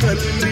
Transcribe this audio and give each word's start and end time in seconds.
Kalli 0.00 0.49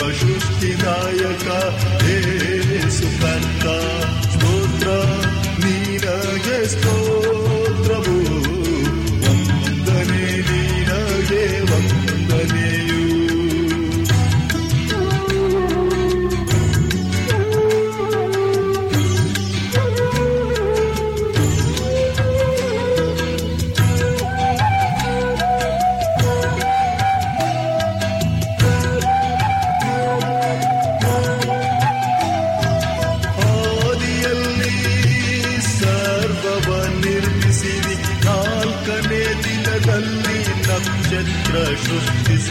ृष्टिकर्ता 0.03 1.59
हे 2.01 2.60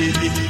city. 0.01 0.50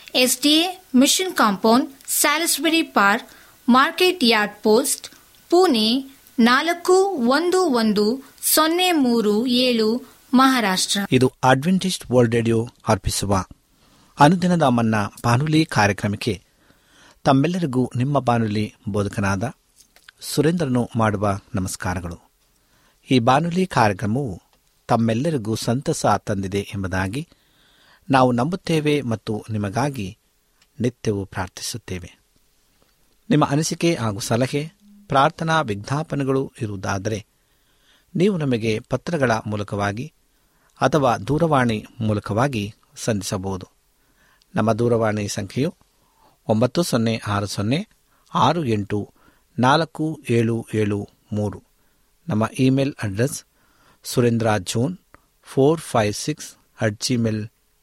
SDA 0.15 0.81
Mission 0.95 1.33
Compound, 1.33 1.89
Salisbury 2.07 2.81
Park, 2.81 3.29
Market 3.69 4.23
Yard 4.23 4.63
Post, 4.63 5.09
Pune 5.49 6.17
ನಾಲ್ಕು 6.39 6.93
ಒಂದು 7.29 7.61
ಒಂದು 7.63 8.23
ಸೊನ್ನೆ 8.41 8.91
ಮೂರು 8.91 9.47
ಏಳು 9.47 10.03
ಮಹಾರಾಷ್ಟ್ರ. 10.33 10.99
ಇದು 11.11 11.31
ಅಡ್ವೆಂಟಿಸ್ಟ್ 11.43 12.11
ವರ್ಲ್ಡ್ 12.11 12.35
ರೇಡಿಯೋ 12.35 12.69
ಅರ್ಪಿಸುವ 12.87 13.45
ಅನುದಿನದ 14.19 14.61
ಮನ್ನ 14.61 14.95
ಬಾನುಲಿ 15.23 15.65
ಕಾರ್ಯಕ್ರಮಕ್ಕೆ 15.65 16.41
ತಮ್ಮೆಲ್ಲರಿಗೂ 17.23 17.91
ನಿಮ್ಮ 17.95 18.19
ಬಾನುಲಿ 18.19 18.73
ಬೋಧಕನಾದ 18.89 19.53
ಸುರೇಂದ್ರನು 20.21 20.89
ಮಾಡುವ 20.95 21.39
ನಮಸ್ಕಾರಗಳು. 21.55 22.31
ಈ 23.11 23.19
ಬಾನುಲಿ 23.19 23.65
ಕಾರ್ಯಕ್ರಮವು 23.65 24.41
ತಮ್ಮೆಲ್ಲರಿಗೂ 24.87 25.55
ಸಂತಸ 25.55 26.05
ತಂದಿದೆ 26.05 26.59
ಎಂಬುದಾಗಿ 26.59 27.27
ನಾವು 28.09 28.31
ನಂಬುತ್ತೇವೆ 28.31 29.01
ಮತ್ತು 29.01 29.45
ನಿಮಗಾಗಿ 29.49 30.17
ನಿತ್ಯವೂ 30.79 31.25
ಪ್ರಾರ್ಥಿಸುತ್ತೇವೆ. 31.25 32.19
ನಿಮ್ಮ 33.29 33.45
ಅನಿಸಿಕೆ 33.45 33.95
ಹಾಗೂ 33.95 34.19
ಸಲಹೆ, 34.19 34.71
ಪ್ರಾರ್ಥನಾ 35.07 35.61
ವಿಜ್ಞಾಪನೆಗಳು 35.61 36.53
ಇರುವುದಾದರೆ 36.61 37.25
ನೀವು 38.15 38.37
ನಮಗೆ 38.37 38.79
ಪತ್ರಗಳ 38.89 39.31
ಮೂಲಕವಾಗಿ 39.45 40.13
ಅಥವಾ 40.81 41.17
ದೂರವಾಣಿ 41.17 41.85
ಮೂಲಕವಾಗಿ 42.01 42.75
ಸಂಧಿಸಬಹುದು. 42.95 43.67
ನಮ್ಮ 44.55 44.73
ದೂರವಾಣಿ 44.73 45.27
ಸಂಖ್ಯೆಯು 45.27 45.75
ಒಂಬತ್ತು 46.47 46.83
ಸೊನ್ನೆ 46.83 47.21
ಆರು 47.27 47.45
ಸೊನ್ನೆ 47.45 47.87
ಆರು 48.33 48.65
ಎಂಟು 48.65 49.13
ನಾಲ್ಕು 49.59 50.23
ಏಳು 50.29 50.67
ಏಳು 50.73 51.09
ಮೂರು. 51.33 51.63
ನಮ್ಮ 52.27 52.47
email 52.59 52.93
address 53.03 53.43
Surendra 54.03 54.57
John 54.57 54.97
four 55.43 55.81
five 55.81 56.13
six 56.13 56.55
at 56.81 57.03
Gmail 57.03 57.47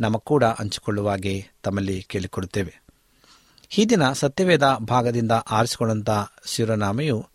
ನಮ್ಮ 0.00 0.16
ಕೂಡ 0.16 0.44
ಹಂಚಿಕೊಳ್ಳುವಾಗೆ 0.44 1.48
ತಮ್ಮಲ್ಲಿ 1.62 2.02
ಕೇಳಿಕೊಡುತ್ತೇವೆ. 2.02 2.82
ಈ 3.78 3.84
ದಿನ 3.84 4.12
ಸತ್ಯವೇದ 4.12 4.72
ಭಾಗದಿಂದ 4.72 5.32
ಆರಿಸಿಕೊಂಡಂಥ 5.32 6.10
ಶಿವನಾಮೆಯು 6.46 7.26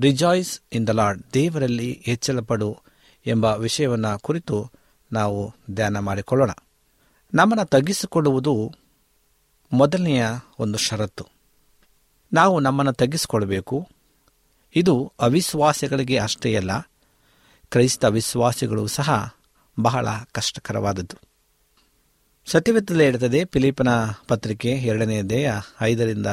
ರಿಜಾಯ್ಸ್ 0.00 0.60
ಇನ್ 0.72 0.86
ದ 0.86 0.88
ಲಾರ್ಡ್, 0.88 1.22
ದೇವರಲ್ಲಿ 1.34 2.02
ಹೆಚ್ಚಳಪಡು 2.04 2.78
ಎಂಬ 3.26 3.44
ವಿಷಯವನ್ನು 3.44 4.18
ಕುರಿತು 4.18 4.70
ನಾವು 5.12 5.54
ಧ್ಯಾನ 5.70 5.98
ಮಾಡಿಕೊಳ್ಳೋಣ. 5.98 6.50
ನಮ್ಮನ್ನು 7.34 7.64
ತಗ್ಗಿಸಿಕೊಳ್ಳುವುದು 7.64 8.74
ಮೊದಲನೆಯ 9.72 10.26
ಒಂದು 10.58 10.78
ಷರತ್ತು. 10.78 11.26
ನಾವು 12.32 12.60
ನಮ್ಮನ್ನು 12.60 12.92
ತಗ್ಗಿಸಿಕೊಳ್ಳಬೇಕು. 12.92 13.88
ಇದು 14.76 15.12
ಅವಿಶ್ವಾಸಿಗಳಿಗೆ 15.18 16.18
ಅಷ್ಟೇ 16.18 16.56
ಅಲ್ಲ, 16.56 16.90
ಕ್ರೈಸ್ತ 17.70 18.04
ವಿಶ್ವಾಸಿಗಳು 18.04 18.86
ಸಹ 18.86 19.34
ಬಹಳ 19.80 20.08
ಕಷ್ಟಕರವಾದದ್ದು. 20.32 21.31
ಸತ್ಯವೇತ್ತಲೇ 22.46 23.06
ಇರುತ್ತದೆ 23.06 23.44
ಫಿಲಿಪನ 23.44 23.88
ಪತ್ರಿಕೆ 24.28 24.70
ಎರಡನೇ 24.70 25.22
ದೇಹ 25.22 25.54
ಐದರಿಂದ 25.82 26.26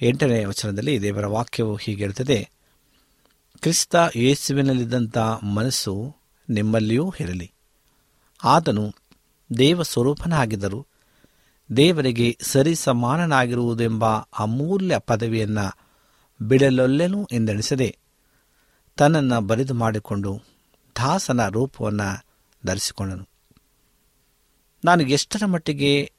ಎಂಟನೇ 0.00 0.44
ವಚನದಲ್ಲಿ 0.44 1.02
ದೇವರ 1.02 1.26
ವಾಕ್ಯವು 1.26 1.76
ಹೀಗೆ 1.76 2.02
ಹೇಳ್ತದೆ, 2.02 2.50
ಕ್ರಿಸ್ತ 3.60 3.96
ಯೇಸುವಿನಲ್ಲಿದ್ದಂಥ 4.16 5.18
ಮನಸ್ಸು 5.54 6.16
ನಿಮ್ಮಲ್ಲಿಯೂ 6.50 7.14
ಇರಲಿ. 7.20 7.52
ಆತನು 8.44 8.94
ದೇವ 9.58 9.82
ಸ್ವರೂಪನಾಗಿದ್ದರು 9.82 10.86
ದೇವರಿಗೆ 11.76 12.38
ಸರಿಸಮಾನನಾಗಿರುವುದೆಂಬ 12.42 14.04
ಅಮೂಲ್ಯ 14.38 14.98
ಪದವಿಯನ್ನು 14.98 15.78
ಬಿಡಲೊಲ್ಲೆನು 16.42 17.28
ಎಂದೆಣಿಸದೆ, 17.32 17.98
ತನ್ನನ್ನು 18.96 19.40
ಬರಿದು 19.40 19.74
ಮಾಡಿಕೊಂಡು 19.74 20.40
ದಾಸನ 20.96 21.48
ರೂಪವನ್ನು 21.48 22.26
ಧರಿಸಿಕೊಂಡನು. 22.66 23.33
ನಾನು 24.84 25.02
ಎಷ್ಟರ 25.02 25.46
ಮಟ್ಟಿಗೆ 25.46 26.12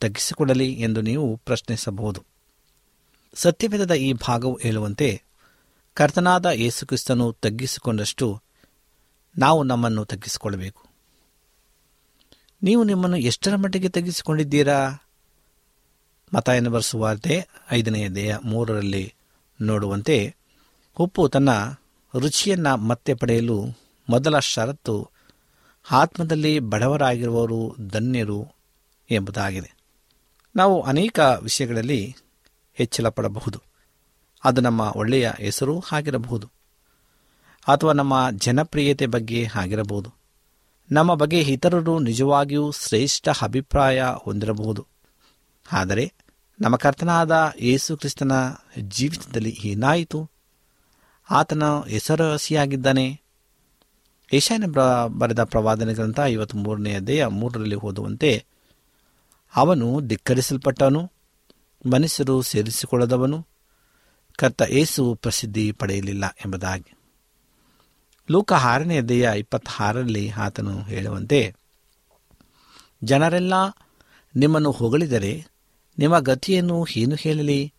ತಗ್ಗಿಸಿಕೊಡಲಿ 0.00 0.72
ಎಂದು 0.72 1.00
ನೀವು 1.00 1.36
ಪ್ರಶ್ನಿಸಬಹುದು. 1.36 2.24
ಸತ್ಯವೇದದ 3.34 3.94
ಈ 3.94 4.12
ಭಾಗವು 4.12 4.58
ಹೇಳುವಂತೆ, 4.62 5.22
ಕರ್ತನಾದ 5.94 6.46
ಯೇಸುಕ್ರಿಸ್ತನು 6.46 7.32
ತಗ್ಗಿಸಿಕೊಂಡಷ್ಟು 7.32 8.42
ನಾವು 9.38 9.62
ನಮ್ಮನ್ನು 9.62 10.04
ತಗ್ಗಿಸಿಕೊಳ್ಳಬೇಕು. 10.04 10.82
ನೀವು 12.62 12.84
ನಿಮ್ಮನ್ನು 12.84 13.16
ಎಷ್ಟರ 13.16 13.56
ಮಟ್ಟಿಗೆ 13.56 13.88
ತಗ್ಗಿಸಿಕೊಂಡಿದ್ದೀರಾ? 13.88 14.88
ಮತಾಯನ 16.34 16.68
ಬರೆಸುವಾರ್ತೆ 16.68 17.48
ಐದನೆಯ 17.72 18.08
ದೇಹ 18.08 18.36
ಮೂರರಲ್ಲಿ 18.44 19.14
ನೋಡುವಂತೆ, 19.60 20.36
ಉಪ್ಪು 20.96 21.28
ತನ್ನ 21.28 21.48
ರುಚಿಯನ್ನು 22.18 22.76
ಮತ್ತೆ 22.76 23.14
ಪಡೆಯಲು 23.14 23.64
ಮೊದಲ 24.10 24.38
ಷರತ್ತು 24.38 25.11
ಆತ್ಮದಲ್ಲಿ 25.90 26.58
ಬಡವರಾಗಿರುವವರು 26.58 27.76
ಧನ್ಯರು 27.88 28.48
ಎಂಬುದಾಗಿದೆ. 29.10 29.76
ನಾವು 30.56 30.82
ಅನೇಕ 30.82 31.20
ವಿಷಯಗಳಲ್ಲಿ 31.42 32.16
ಹೆಚ್ಚಳ 32.74 33.08
ಪಡಬಹುದು 33.08 33.62
ಅದು 34.44 34.60
ನಮ್ಮ 34.60 34.92
ಒಳ್ಳೆಯ 34.96 35.30
ಹೆಸರು 35.38 35.82
ಆಗಿರಬಹುದು. 35.92 36.50
ಅಥವಾ 37.68 37.92
ನಮ್ಮ 37.92 38.28
ಜನಪ್ರಿಯತೆ 38.32 39.06
ಬಗ್ಗೆ 39.06 39.48
ಆಗಿರಬಹುದು. 39.54 40.14
ನಮ್ಮ 40.92 41.14
ಬಗ್ಗೆ 41.14 41.40
ಇತರರು 41.40 41.98
ನಿಜವಾಗಿಯೂ 41.98 42.72
ಶ್ರೇಷ್ಠ 42.72 43.28
ಅಭಿಪ್ರಾಯ 43.42 44.02
ಹೊಂದಿರಬಹುದು. 44.02 44.86
ಆದರೆ 45.72 46.12
ನಮ್ಮ 46.60 46.76
ಕರ್ತನಾದ 46.76 47.52
ಯೇಸು 47.60 47.96
ಕ್ರಿಸ್ತನ 47.96 48.32
ಜೀವಿತದಲ್ಲಿ 48.80 49.58
ಏನಾಯಿತು? 49.64 50.30
ಆತನ 51.30 51.62
ಹೆಸರುವಾಸಿಯಾಗಿದ್ದಾನೆ 51.88 53.21
ಏಷಾಯನ 54.32 54.64
ಬ್ರ- 54.66 55.18
ಬರೆದ 55.18 55.44
ಪ್ರವಾದನ 55.44 55.92
ಗ್ರಂಥ 55.92 56.20
ಐವತ್ತ್ 56.20 56.54
ಮೂರನೇ 56.54 56.94
ಅಧ್ಯಾಯ 56.94 57.26
ಮೂರರಲ್ಲಿ 57.26 57.74
ಓದುವಂತೆ, 57.74 58.44
ಅವನು 59.56 60.00
ಧಿಕ್ಕರಿಸಲ್ಪಟ್ಟವನು, 60.00 61.12
ಮನುಷ್ಯರು 61.92 62.42
ಸೇರಿಸಿಕೊಳ್ಳದವನು, 62.42 63.46
ಕರ್ತ 64.36 64.62
ಏಸು 64.62 65.14
ಪ್ರಸಿದ್ಧಿ 65.14 65.72
ಪಡೆಯಲಿಲ್ಲ 65.72 66.26
ಎಂಬುದಾಗಿ. 66.26 66.98
ಲೋಕ 68.30 68.52
ಆರನೇ 68.52 68.98
ಅಧ್ಯಾಯ 68.98 69.38
ಇಪ್ಪತ್ತಾರರಲ್ಲಿ 69.38 70.30
ಆತನು 70.30 70.82
ಹೇಳುವಂತೆ, 70.82 71.54
ಜನರೆಲ್ಲ 73.04 73.54
ನಿಮ್ಮನ್ನು 74.36 74.70
ಹೊಗಳಿದರೆ 74.70 75.46
ನಿಮ್ಮ 75.98 76.18
ಗತಿಯನ್ನು 76.18 76.86
ಏನು 76.96 77.14
ಹೇಳಲಿ? 77.14 77.74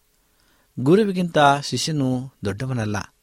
ಗುರುವಿಗಿಂತ 0.80 1.38
ಶಿಷ್ಯನು 1.64 2.34
ದೊಡ್ಡವನಲ್ಲ. 2.46 3.16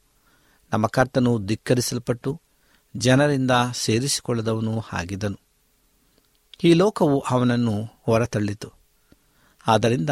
ನಮ್ಮ 0.73 0.87
ಕರ್ತನು 0.87 1.39
ಧಿಕ್ಕರಿಸಲ್ಪಟ್ಟು 1.39 2.41
ಜನರಿಂದ 2.97 3.51
ಸೇರಿಸಿಕೊಳ್ಳದವನು 3.73 4.85
ಆಗಿದ್ದನು 4.93 5.41
ಈ 6.65 6.75
ಲೋಕವು 6.75 7.21
ಅವನನ್ನು 7.21 7.87
ಹೊರತಳ್ಳಿತು. 8.03 8.73
ಆದ್ದರಿಂದ 9.67 10.11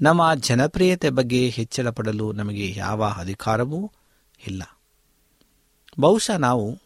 ನಮ್ಮ 0.00 0.34
ಜನಪ್ರಿಯತೆ 0.34 1.10
ಬಗ್ಗೆ 1.10 1.48
ಹೆಚ್ಚಳ 1.48 1.88
ಪಡಲು 1.88 2.32
ನಮಗೆ 2.32 2.72
ಯಾವ 2.76 3.04
ಅಧಿಕಾರವೂ 3.04 3.92
ಇಲ್ಲ. 4.46 4.78
ಬಹುಶಃ 6.00 6.36
ನಾವು 6.36 6.78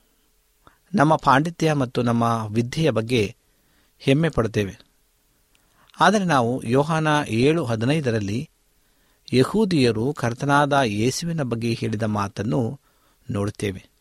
ನಮ್ಮ 0.95 1.17
ಪಾಂಡಿತ್ಯ 1.17 1.73
ಮತ್ತು 1.73 2.03
ನಮ್ಮ 2.03 2.47
ವಿದ್ಯೆಯ 2.51 2.91
ಬಗ್ಗೆ 2.91 3.37
ಹೆಮ್ಮೆ 3.99 4.29
ಪಡುತ್ತೇವೆ. 4.29 4.79
ಆದರೆ 6.01 6.25
ನಾವು 6.25 6.63
ಯೋಹಾನ 6.63 7.09
ಏಳು 7.29 7.65
ಹದಿನೈದರಲ್ಲಿ 7.65 8.51
ಯಹೂದಿಯರು 9.33 10.13
ಕರ್ತನಾದ 10.13 10.73
ಯೇಸುವಿನ 10.73 11.43
ಬಗ್ಗೆ 11.43 11.73
ಹೇಳಿದ 11.73 12.03
ಮಾತನ್ನು 12.03 12.81
ನೋಡುತ್ತೇವೆ. 13.31 13.92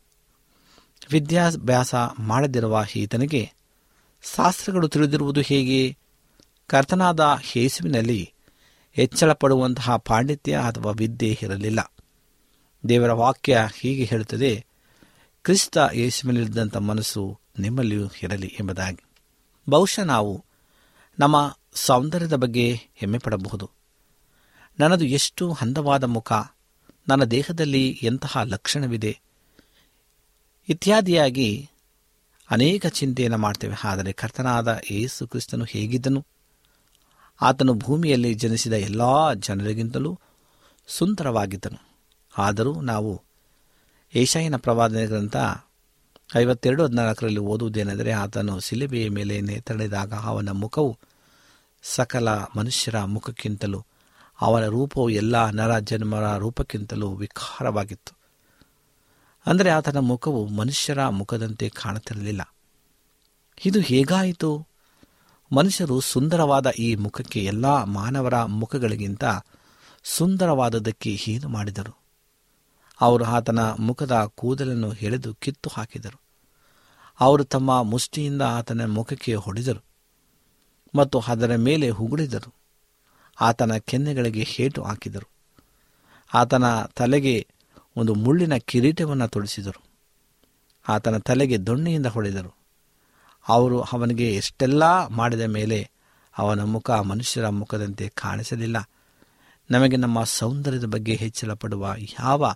ವಿದ್ಯಾಭ್ಯಾಸ 1.10 1.96
ಮಾಡದಿರುವ 2.20 2.84
ಈತನಿಗೆ 2.96 3.52
ಶಾಸ್ತ್ರಗಳು 4.36 4.88
ತಿಳಿದಿರುವುದು 4.88 5.42
ಹೇಗೆ? 5.42 5.98
ಕರ್ತನಾದ 6.68 7.40
ಯೇಸುವಿನಲ್ಲಿ 7.56 8.34
ಹೆಚ್ಚಳಪಡುವಂತಹ 8.94 9.96
ಪಾಂಡಿತ್ಯ 9.96 10.58
ಅಥವಾ 10.58 10.92
ವಿದ್ಯೆ 10.92 11.40
ಇರಲಿಲ್ಲ. 11.42 11.94
ದೇವರ 12.90 13.12
ವಾಕ್ಯ 13.12 13.68
ಹೀಗೆ 13.80 14.04
ಹೇಳುತ್ತದೆ, 14.04 14.66
ಕ್ರಿಸ್ತ 15.44 15.78
ಯೇಸುವಿನಲ್ಲಿದ್ದಂಥ 15.94 16.78
ಮನಸ್ಸು 16.78 17.40
ನಿಮ್ಮಲ್ಲಿಯೂ 17.60 18.10
ಇರಲಿ 18.24 18.48
ಎಂಬುದಾಗಿ. 18.60 19.04
ಬಹುಶಃ 19.70 20.04
ನಾವು 20.04 20.46
ನಮ್ಮ 21.20 21.58
ಸೌಂದರ್ಯದ 21.74 22.34
ಬಗ್ಗೆ 22.34 22.80
ಹೆಮ್ಮೆ 22.96 23.18
ಪಡಬಹುದು 23.18 23.70
ನನ್ನದು 24.80 25.06
ಎಷ್ಟು 25.06 25.58
ಅಂದವಾದ 25.62 26.04
ಮುಖ, 26.04 26.34
ನನ್ನ 27.08 27.24
ದೇಹದಲ್ಲಿ 27.24 28.00
ಎಂತಹ 28.04 28.38
ಲಕ್ಷಣವಿದೆ 28.44 29.20
ಇತ್ಯಾದಿಯಾಗಿ 30.70 31.70
ಅನೇಕ 32.52 32.86
ಚಿಂತೆಯನ್ನು 32.86 33.38
ಮಾಡ್ತೇವೆ. 33.38 33.82
ಆದರೆ 33.84 34.12
ಕರ್ತನಾದ 34.12 34.80
ಯೇಸು 34.92 35.28
ಕ್ರಿಸ್ತನು 35.28 35.66
ಹೇಗಿದ್ದನು? 35.66 36.26
ಆತನು 37.42 37.74
ಭೂಮಿಯಲ್ಲಿ 37.74 38.34
ಜನಿಸಿದ 38.34 38.74
ಎಲ್ಲ 38.74 39.34
ಜನರಿಗಿಂತಲೂ 39.34 40.20
ಸುಂದರವಾಗಿದ್ದನು. 40.88 41.88
ಆದರೂ 42.38 42.82
ನಾವು 42.82 43.22
ಏಷಾಯಿನ 44.16 44.56
ಪ್ರವಾದನೆ 44.56 45.06
ಗ್ರಂಥ 45.06 45.36
ಐವತ್ತೆರಡು 46.36 46.84
ಹದಿನಾಲ್ಕರಲ್ಲಿ 46.84 47.40
ಓದುವುದೇನೆಂದರೆ 47.40 48.12
ಆತನು 48.12 48.60
ಸಿಲಿಬೆಯ 48.60 49.10
ಮೇಲೆ 49.10 49.42
ನೇತರಳಿದಾಗ 49.42 50.14
ಅವನ 50.14 50.50
ಮುಖವು 50.50 50.98
ಸಕಲ 51.84 52.30
ಮನುಷ್ಯರ 52.30 53.00
ಮುಖಕ್ಕಿಂತಲೂ 53.00 53.86
ಅವನ 54.42 54.66
ರೂಪವು 54.66 55.10
ಎಲ್ಲ 55.10 55.50
ನರ 55.50 55.80
ಜನ್ಮರ 55.80 56.38
ರೂಪಕ್ಕಿಂತಲೂ 56.38 57.12
ವಿಕಾರವಾಗಿತ್ತು. 57.12 58.21
ಅಂದರೆ 59.46 59.70
ಆತನ 59.70 59.98
ಮುಖವು 59.98 60.48
ಮನುಷ್ಯರ 60.48 61.08
ಮುಖದಂತೆ 61.08 61.70
ಕಾಣುತ್ತಿರಲಿಲ್ಲ. 61.70 62.56
ಇದು 63.66 63.80
ಹೇಗಾಯಿತು? 63.80 64.68
ಮನುಷ್ಯರು 65.56 66.00
ಸುಂದರವಾದ 66.00 66.70
ಈ 66.70 66.96
ಮುಖಕ್ಕೆ 66.96 67.44
ಎಲ್ಲ 67.44 67.84
ಮಾನವರ 67.84 68.44
ಮುಖಗಳಿಗಿಂತ 68.44 69.24
ಸುಂದರವಾದದಕ್ಕೆ 70.04 71.18
ಏನು 71.28 71.50
ಮಾಡಿದರು. 71.50 71.98
ಅವರು 73.02 73.26
ಆತನ 73.26 73.60
ಮುಖದ 73.60 74.32
ಕೂದಲನ್ನು 74.36 74.94
ಎಳೆದು 74.94 75.34
ಕಿತ್ತು 75.34 75.70
ಹಾಕಿದರು. 75.74 76.22
ಅವರು 77.20 77.44
ತಮ್ಮ 77.44 77.82
ಮುಷ್ಟಿಯಿಂದ 77.82 78.42
ಆತನ 78.42 78.86
ಮುಖಕ್ಕೆ 78.86 79.36
ಹೊಡೆದರು 79.36 79.84
ಮತ್ತು 80.96 81.20
ಅದರ 81.20 81.56
ಮೇಲೆ 81.56 81.90
ಹುಗುಳಿದರು 81.90 82.54
ಆತನ 83.42 83.78
ಕೆನ್ನೆಗಳಿಗೆ 83.78 84.44
ಹೇಟು 84.44 84.84
ಹಾಕಿದರು. 84.84 85.30
ಆತನ 86.34 86.84
ತಲೆಗೆ 86.84 87.48
ಒಂದು 87.98 88.14
ಮುಳ್ಳಿನ 88.14 88.56
ಕಿರೀಟವನ್ನು 88.56 89.28
ತೊಡಿಸಿದರು. 89.28 89.84
ಆತನ 90.90 91.18
ತಲೆಗೆ 91.18 91.66
ದೊಣ್ಣೆಯಿಂದ 91.66 92.06
ಹೊಡೆದರು. 92.06 92.56
ಅವರು 93.48 93.82
ಅವನಿಗೆ 93.82 94.36
ಎಷ್ಟೆಲ್ಲ 94.36 95.08
ಮಾಡಿದ 95.08 95.42
ಮೇಲೆ 95.42 95.92
ಅವನ 96.38 96.64
ಮುಖ 96.64 96.92
ಮನುಷ್ಯರ 96.92 97.50
ಮುಖದಂತೆ 97.50 98.10
ಕಾಣಿಸಲಿಲ್ಲ. 98.10 98.90
ನಮಗೆ 99.72 99.98
ನಮ್ಮ 99.98 100.24
ಸೌಂದರ್ಯದ 100.24 100.86
ಬಗ್ಗೆ 100.86 101.16
ಹೆಚ್ಚಳ 101.16 101.54
ಪಡುವ 101.54 101.94
ಯಾವ 102.20 102.56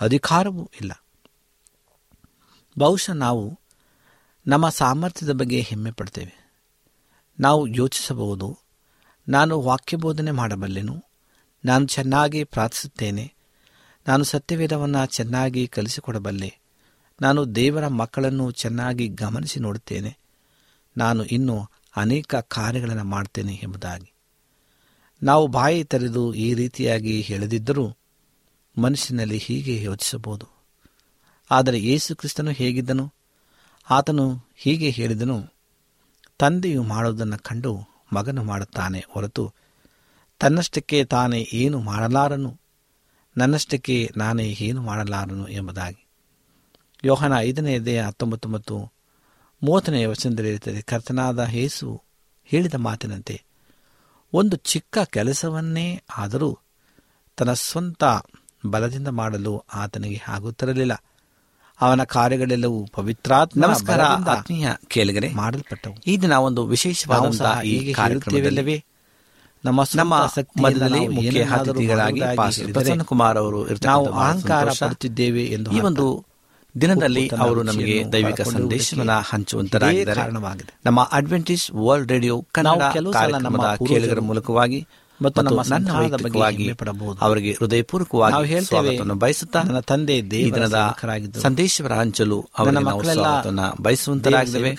ಅಧಿಕಾರವೂ 0.00 0.70
ಇಲ್ಲ. 0.80 1.04
ಬಹುಶಃ 2.78 3.12
ನಾವು 3.12 3.58
ನಮ್ಮ 4.46 4.68
ಸಾಮರ್ಥ್ಯದ 4.68 5.30
ಬಗ್ಗೆ 5.30 5.60
ಹೆಮ್ಮೆ 5.60 5.90
ಪಡ್ತೇವೆ. 5.90 6.52
ನಾವು 7.40 7.66
ಯೋಚಿಸಬಹುದು, 7.66 8.58
ನಾನು 9.28 9.62
ವಾಕ್ಯಬೋಧನೆ 9.62 10.30
ಮಾಡಬಲ್ಲೆನು, 10.30 11.04
ನಾನು 11.64 11.86
ಚೆನ್ನಾಗಿ 11.86 12.44
ಪ್ರಾರ್ಥಿಸುತ್ತೇನೆ 12.44 13.34
ನಾನು 14.08 14.24
ಸತ್ಯವೇದವನ್ನು 14.24 15.06
ಚೆನ್ನಾಗಿ 15.06 15.68
ಕಲಿಸಿಕೊಡಬಲ್ಲೆ. 15.68 16.58
ನಾನು 17.20 17.54
ದೇವರ 17.54 17.86
ಮಕ್ಕಳನ್ನು 17.86 18.50
ಚೆನ್ನಾಗಿ 18.50 19.08
ಗಮನಿಸಿ 19.08 19.60
ನೋಡುತ್ತೇನೆ. 19.60 20.16
ನಾನು 20.96 21.24
ಇನ್ನೂ 21.24 21.70
ಅನೇಕ 21.96 22.34
ಕಾರ್ಯಗಳನ್ನು 22.34 23.04
ಮಾಡ್ತೇನೆ 23.04 23.60
ಎಂಬುದಾಗಿ. 23.62 24.12
ನಾವು 25.22 25.46
ಬಾಯಿ 25.46 25.84
ತೆರೆದು 25.84 26.34
ಈ 26.34 26.54
ರೀತಿಯಾಗಿ 26.54 27.20
ಹೇಳದಿದ್ದರೂ 27.20 27.96
ಮನುಷ್ಯನಲ್ಲಿ 28.78 29.38
ಹೀಗೆ 29.38 29.82
ಯೋಚಿಸಬಹುದು. 29.82 30.48
ಆದರೆ 31.50 31.80
ಯೇಸು 31.80 32.16
ಕ್ರಿಸ್ತನು 32.16 32.50
ಹೇಗಿದ್ದನು? 32.50 33.14
ಆತನು 33.90 34.46
ಹೀಗೆ 34.56 34.90
ಹೇಳಿದನು, 34.90 35.54
ತಂದೆಯು 36.38 36.82
ಮಾಡುವುದನ್ನು 36.82 37.38
ಕಂಡು 37.42 37.80
ಮಗನು 38.12 38.44
ಮಾಡುತ್ತಾನೆ 38.44 39.04
ಹೊರತು 39.08 39.52
ತನ್ನಷ್ಟಕ್ಕೆ 40.40 41.04
ತಾನೇ 41.04 41.48
ಏನು 41.52 41.80
ಮಾಡಲಾರನು? 41.80 42.63
ನನ್ನಷ್ಟಕ್ಕೆ 43.36 44.10
ನಾನೇ 44.16 44.44
ಏನು 44.44 44.82
ಮಾಡಲಾರನು 44.82 45.48
ಎಂಬುದಾಗಿ. 45.48 46.06
ಯೋಹನ 47.04 47.32
ಐದನೇ 47.38 47.78
ದೇ 47.78 47.98
ಹತ್ತೊಂಬತ್ತು 47.98 48.48
ಮತ್ತು 48.48 48.92
ಮೂವತ್ತನೇ 49.62 50.06
ವಚನದಲ್ಲಿರುತ್ತದೆ 50.06 50.82
ಕರ್ತನಾದ 50.82 51.46
ಯೇಸು 51.52 52.02
ಹೇಳಿದ 52.44 52.74
ಮಾತಿನಂತೆ 52.74 53.42
ಒಂದು 54.32 54.56
ಚಿಕ್ಕ 54.56 54.98
ಕೆಲಸವನ್ನೇ 54.98 56.02
ಆದರೂ 56.16 56.58
ತನ್ನ 57.36 57.52
ಸ್ವಂತ 57.52 58.04
ಬಲದಿಂದ 58.66 59.08
ಮಾಡಲು 59.08 59.64
ಆತನಿಗೆ 59.74 60.20
ಆಗುತ್ತಿರಲಿಲ್ಲ 60.28 61.04
ಅವನ 61.80 62.04
ಕಾರ್ಯಗಳೆಲ್ಲವೂ 62.04 62.86
ಪವಿತ್ರಾತ್ಮ 62.92 63.64
ಆತ್ಮೀಯ 64.30 64.68
ಕೇಳಿಗರೆ. 64.88 65.32
ಮಾಡಲ್ಪಟ್ಟವು. 65.32 65.94
ಈ 66.06 66.16
ದಿನ 66.16 66.32
ಒಂದು 66.32 66.66
ಈ 66.66 66.68
ವಿಶೇಷವಾದಂತಹ 66.68 67.60
ನಮ್ಮ 69.64 69.80
ನಮ್ಮ 69.96 70.14
ಮಧ್ಯದಲ್ಲಿ 70.62 71.02
ಮುಖ್ಯ 71.08 71.42
ಅತಿಥಿಗಳಾಗಿ 71.56 72.20
ಪ್ರಸನ್ನ 72.72 73.02
ಕುಮಾರ್ 73.02 73.38
ಅವರು 73.38 73.60
ನಾವು 73.84 74.06
ಅಹಂಕಾರ 74.06 74.68
ಪಡುತ್ತಿದ್ದೇವೆ 74.80 75.44
ಎಂದು 75.56 75.70
ಈ 75.70 75.80
ಒಂದು 75.80 76.06
ದಿನದಲ್ಲಿ 76.74 77.24
ಅವರು 77.38 77.62
ನಮಗೆ 77.62 77.96
ದೈವಿಕ 78.12 78.40
ಸಂದೇಶವನ್ನ 78.40 79.14
ಹಂಚುವಂತರಾಗಿದ್ದಾರೆ 79.30 80.20
ಕಾರಣವಾಗಿದೆ. 80.20 80.72
ನಮ್ಮ 80.86 81.00
ಅಡ್ವೆಂಟೇಜ್ 81.12 81.64
ವರ್ಲ್ಡ್ 81.86 82.12
ರೇಡಿಯೋ 82.12 82.36
ಕನ್ನಡ 82.52 82.82
ನಮ್ಮ 82.96 83.12
ಕಾರ್ಯಕ್ರಮದ 83.12 83.66
ಪೂರ್ವಜರು 83.76 84.22
ಮೂಲಕವಾಗಿ 84.22 84.80
ಮತ್ತು 85.22 85.42
ನಮ್ಮ 85.42 85.60
ನನ್ನ 85.68 85.90
ವೈಯಕ್ತಿಕವಾಗಿ 85.98 86.72
ಪಡಬಹುದು. 86.72 87.18
ಅವರಿಗೆ 87.20 87.52
ಹೃದಯಪೂರ್ವಕವಾಗಿ 87.60 88.32
ನಾವು 88.32 88.44
ಹೇಳ್ತೇವೆ, 88.44 88.94
ಬಯಸುತ್ತಾ 89.14 89.62
ನನ್ನ 89.62 89.80
ತಂದೆ 89.90 90.16
ದಿನದ. 90.30 90.78
ಸಂದೇಶವರ 91.42 91.92
ಹಂಚಲು 91.92 92.38
ಅವರ 92.58 92.78
ಮಕ್ಕಳೆಲ್ಲ 92.78 93.28
ಬಯಸುವಂತರಾಗಿದ್ದೇವೆ. 93.80 94.72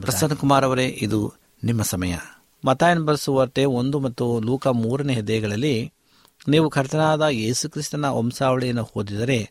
ಪ್ರಸನ್ನ 0.00 0.34
ಕುಮಾರ್ 0.34 0.64
ಅವರೇ 0.64 0.86
ಇದು 1.06 1.20
ನಿಮ್ಮ 1.64 1.82
ಸಮಯ 1.82 2.14
ಮತಾಯನ 2.64 2.98
ಬರೆಸುವಾರ್ತೆ 2.98 3.64
ಒಂದು 3.64 4.00
ಮತ್ತು 4.00 4.40
ಲೂಕ 4.40 4.66
ಮೂರನೇ 4.66 5.14
ಹೆದೆಗಳಲ್ಲಿ 5.14 5.92
ನೀವು 6.48 6.70
ಕರ್ತನಾದ 6.70 7.22
ಯೇಸುಕ್ರಿಸ್ತನ 7.22 8.04
ವಂಶಾವಳಿಯನ್ನು 8.08 8.90
ಓದಿದರೆ, 8.96 9.50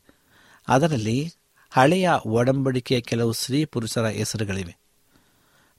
ಅದರಲ್ಲಿ 0.67 1.31
ಹಳೆಯ 1.69 2.09
ಒಡಂಬಡಿಕೆಯ 2.25 3.01
ಕೆಲವು 3.01 3.31
ಸ್ತ್ರೀ 3.31 3.65
ಪುರುಷರ 3.65 4.05
ಹೆಸರುಗಳಿವೆ. 4.05 4.77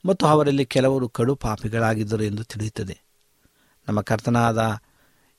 ಮತ್ತು 0.06 0.26
ಅವರಲ್ಲಿ 0.26 0.66
ಕೆಲವರು 0.66 1.08
ಕಡು 1.08 1.34
ಪಾಪಿಗಳಾಗಿದ್ದರು 1.34 2.22
ಎಂದು 2.22 2.44
ತಿಳಿಯುತ್ತದೆ. 2.44 2.98
ನಮ್ಮ 3.88 4.00
ಕರ್ತನಾದ 4.00 4.78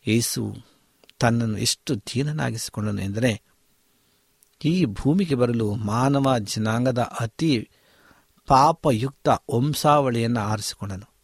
ಯೇಸು 0.07 0.55
ತನ್ನನ್ನು 1.19 1.57
ಎಷ್ಟು 1.57 1.95
ದೀನನಾಗಿಸಿಕೊಂಡನು 1.95 3.01
ಎಂದರೆ, 3.01 3.41
ಈ 4.65 4.85
ಭೂಮಿಗೆ 4.85 5.35
ಬರಲು 5.35 5.75
ಮಾನವ 5.75 6.35
ಜನಾಂಗದ 6.37 6.99
ಅತಿ 6.99 7.69
ಪಾಪಯುಕ್ತ 8.47 9.29
ವಂಶಾವಳಿಯನ್ನು 9.29 10.39
ಆರಿಸಿಕೊಂಡನು. 10.39 11.14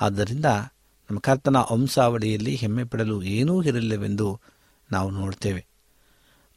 ಆದ್ದರಿಂದ 0.00 0.44
ನಮ್ಮ 1.10 1.18
ಕರ್ತನ 1.18 1.56
ವಂಶಾವಳಿಯಲ್ಲಿ 1.72 2.54
ಹೆಮ್ಮೆ 2.54 2.84
ಪಡಲು 2.84 3.22
ಏನೂ 3.22 3.62
ಇರಲಿಲ್ಲವೆಂದು 3.62 4.40
ನಾವು 4.92 5.10
ನೋಡ್ತೇವೆ. 5.10 5.66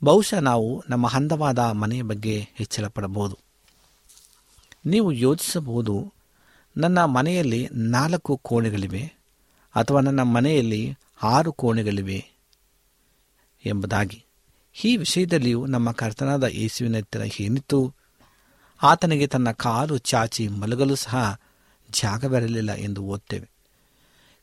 ಬಹುಶಃ 0.03 0.39
ನಾವು 0.39 0.83
ನಮ್ಮ 0.89 1.07
ಹಂದವಾದ 1.07 1.59
ಮನೆಯ 1.59 2.01
ಬಗ್ಗೆ 2.01 2.47
ಹೆಚ್ಚಳ 2.55 2.87
ಪಡಬಹುದು 2.87 3.37
ನೀವು 4.85 5.11
ಯೋಚಿಸಬಹುದು, 5.11 6.13
ನನ್ನ 6.77 7.05
ಮನೆಯಲ್ಲಿ 7.05 7.69
ನಾಲ್ಕು 7.71 8.37
ಕೋಣೆಗಳಿವೆ 8.37 9.13
ಅಥವಾ 9.75 9.99
ನನ್ನ 9.99 10.21
ಮನೆಯಲ್ಲಿ 10.21 10.97
ಆರು 11.23 11.53
ಕೋಣೆಗಳಿವೆ 11.53 12.25
ಎಂಬುದಾಗಿ. 13.65 14.25
ಈ 14.85 14.97
ವಿಷಯದಲ್ಲಿಯೂ 14.97 15.65
ನಮ್ಮ 15.65 15.91
ಕರ್ತನಾದ 15.91 16.43
ಯೇಸುವಿನ 16.43 16.97
ಹತ್ತಿರ 16.97 17.21
ಏನಿತ್ತು? 17.39 17.93
ಆತನಿಗೆ 18.83 19.27
ತನ್ನ 19.27 19.51
ಕಾಲು 19.51 19.97
ಚಾಚಿ 19.97 20.47
ಮಲಗಲು 20.47 20.95
ಸಹ 20.95 21.39
ಜಾಗವಿರಲಿಲ್ಲ 21.91 22.71
ಎಂದು 22.71 23.03
ಓದ್ತೇವೆ. 23.03 23.49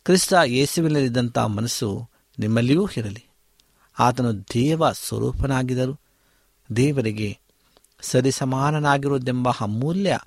ಕ್ರಿಸ್ತ 0.05 0.35
ಯೇಸುವಿನಲ್ಲಿದ್ದಂಥ 0.45 1.39
ಮನಸ್ಸು 1.39 2.09
ನಿಮ್ಮಲ್ಲಿಯೂ 2.39 2.89
ಇರಲಿ. 2.97 3.27
ಆತನು 3.99 4.41
ದೇವ 4.41 4.93
ಸ್ವರೂಪನಾಗಿದ್ದರು 4.93 6.01
ದೇವರಿಗೆ 6.77 7.39
ಸರಿಸಮಾನನಾಗಿರುವುದೆಂಬ 8.01 9.49
ಅಮೂಲ್ಯ 9.61 10.19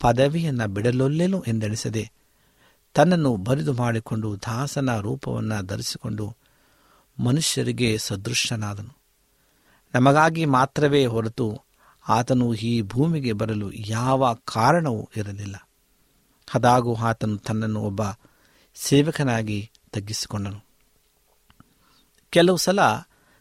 ಪದವಿಯನ್ನು 0.00 0.68
ಬಿಡಲೊಲ್ಲೆನು 0.68 1.44
ಎಂದೆಣಿಸದೆ 1.48 2.10
ತನ್ನನ್ನು 2.94 3.36
ಬರಿದು 3.36 3.72
ಮಾಡಿಕೊಂಡು 3.72 4.36
ದಾಸನ 4.36 4.98
ರೂಪವನ್ನು 4.98 5.66
ಧರಿಸಿಕೊಂಡು 5.66 6.36
ಮನುಷ್ಯರಿಗೆ 7.20 7.98
ಸದೃಶ್ಯನಾದನು 7.98 8.96
ನಮಗಾಗಿ 9.94 10.44
ಮಾತ್ರವೇ 10.44 11.06
ಹೊರತು 11.06 11.60
ಆತನು 12.08 12.54
ಈ 12.54 12.82
ಭೂಮಿಗೆ 12.82 13.32
ಬರಲು 13.32 13.72
ಯಾವ 13.72 14.34
ಕಾರಣವೂ 14.34 15.10
ಇರಲಿಲ್ಲ. 15.16 15.68
ಅದಾಗೂ 16.54 16.96
ಆತನು 16.96 17.38
ತನ್ನನ್ನು 17.38 17.80
ಒಬ್ಬ 17.80 18.00
ಸೇವಕನಾಗಿ 18.74 19.70
ತಗ್ಗಿಸಿಕೊಂಡನು. 19.90 20.64
ಕೆಲವು 22.30 22.56
ಸಲ 22.56 22.78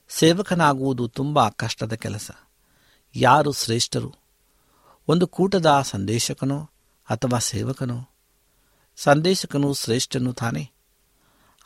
ಸೇವಕನಾಗುವುದು 0.09 1.07
ತುಂಬ 1.07 1.49
ಕಷ್ಟದ 1.49 1.93
ಕೆಲಸ. 1.93 2.31
ಯಾರು 3.15 3.51
ಶ್ರೇಷ್ಠರು? 3.51 4.15
ಒಂದು 5.07 5.27
ಕೂಟದ 5.27 5.81
ಸಂದೇಶಕನೋ 5.83 6.69
ಅಥವಾ 7.09 7.39
ಸೇವಕನೋ? 7.39 8.09
ಸಂದೇಶಕನು 8.95 9.73
ಶ್ರೇಷ್ಠನು 9.73 10.33
ತಾನೇ. 10.33 10.71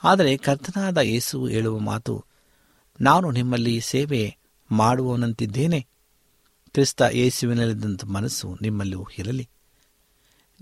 ಆದರೆ 0.04 0.38
ಕರ್ತನಾದ 0.38 0.98
ಯೇಸು 0.98 1.48
ಹೇಳುವ 1.48 1.80
ಮಾತು, 1.80 2.26
ನಾನು 3.02 3.32
ನಿಮ್ಮಲ್ಲಿ 3.32 3.82
ಸೇವೆ 3.82 4.38
ಮಾಡುವವನಂತಿದ್ದೇನೆ. 4.72 5.88
ಕ್ರಿಸ್ತ 6.74 7.02
ಯೇಸುವಿನಲ್ಲಿದ್ದಂಥ 7.02 8.06
ಮನಸ್ಸು 8.06 8.58
ನಿಮ್ಮಲ್ಲಿಯೂ 8.62 9.08
ಇರಲಿ 9.20 9.50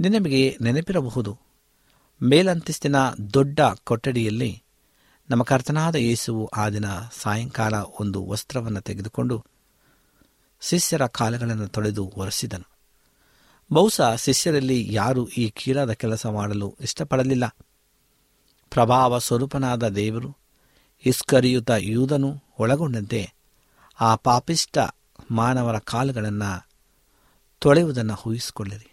ನಿನಗೆ 0.02 0.58
ನೆನಪಿರಬಹುದು. 0.62 1.40
ಮೇಲಂತಿಸ್ತಿನ 2.24 2.96
ದೊಡ್ಡ 3.34 3.60
ಕೊಠಡಿಯಲ್ಲಿ 3.84 4.64
ನಮ್ಮ 5.30 5.44
ಕರ್ತನಾದ 5.44 5.96
ಯೇಸುವು 5.96 6.46
ಆ 6.46 6.70
ದಿನ 6.70 6.86
ಸಾಯಂಕಾಲ 7.22 7.74
ಒಂದು 8.00 8.28
ವಸ್ತ್ರವನ್ನು 8.28 8.82
ತೆಗೆದುಕೊಂಡು 8.82 9.46
ಶಿಷ್ಯರ 10.62 11.06
ಕಾಲಗಳನ್ನು 11.06 11.68
ತೊಳೆದು 11.68 12.14
ಒರೆಸಿದನು. 12.16 12.70
ಬಹುಶಃ 13.74 14.16
ಶಿಷ್ಯರಲ್ಲಿ 14.16 14.94
ಯಾರೂ 14.94 15.28
ಈ 15.28 15.50
ಕೀಳಾದ 15.50 15.92
ಕೆಲಸ 15.92 16.26
ಮಾಡಲು 16.26 16.78
ಇಷ್ಟಪಡಲಿಲ್ಲ. 16.82 17.56
ಪ್ರಭಾವ 18.70 19.20
ಸ್ವರೂಪನಾದ 19.20 19.88
ದೇವರು 19.88 20.38
ಇಸ್ಕರಿಯುತ 21.06 21.72
ಯೂದನು 21.78 22.44
ಒಳಗೊಂಡಂತೆ 22.60 23.34
ಆ 24.00 24.16
ಪಾಪಿಷ್ಟ 24.16 24.78
ಮಾನವರ 25.32 25.80
ಕಾಲುಗಳನ್ನು 25.80 26.70
ತೊಳೆಯುವುದನ್ನು 27.60 28.30
ಊಹಿಸಿಕೊಳ್ಳಿರಿ. 28.30 28.91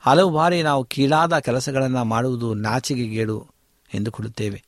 ಹಲವು 0.00 0.30
ಬಾರಿ 0.30 0.62
ನಾವು 0.62 0.84
ಕೀಳಾದ 0.84 1.38
ಕೆಲಸಗಳನ್ನು 1.38 2.04
ಮಾಡುವುದು 2.04 2.54
ನಾಚಿಕೆಗೇಡು 2.54 3.46
ಎಂದುಕೊಳ್ಳುತ್ತೇವೆ 3.94 4.62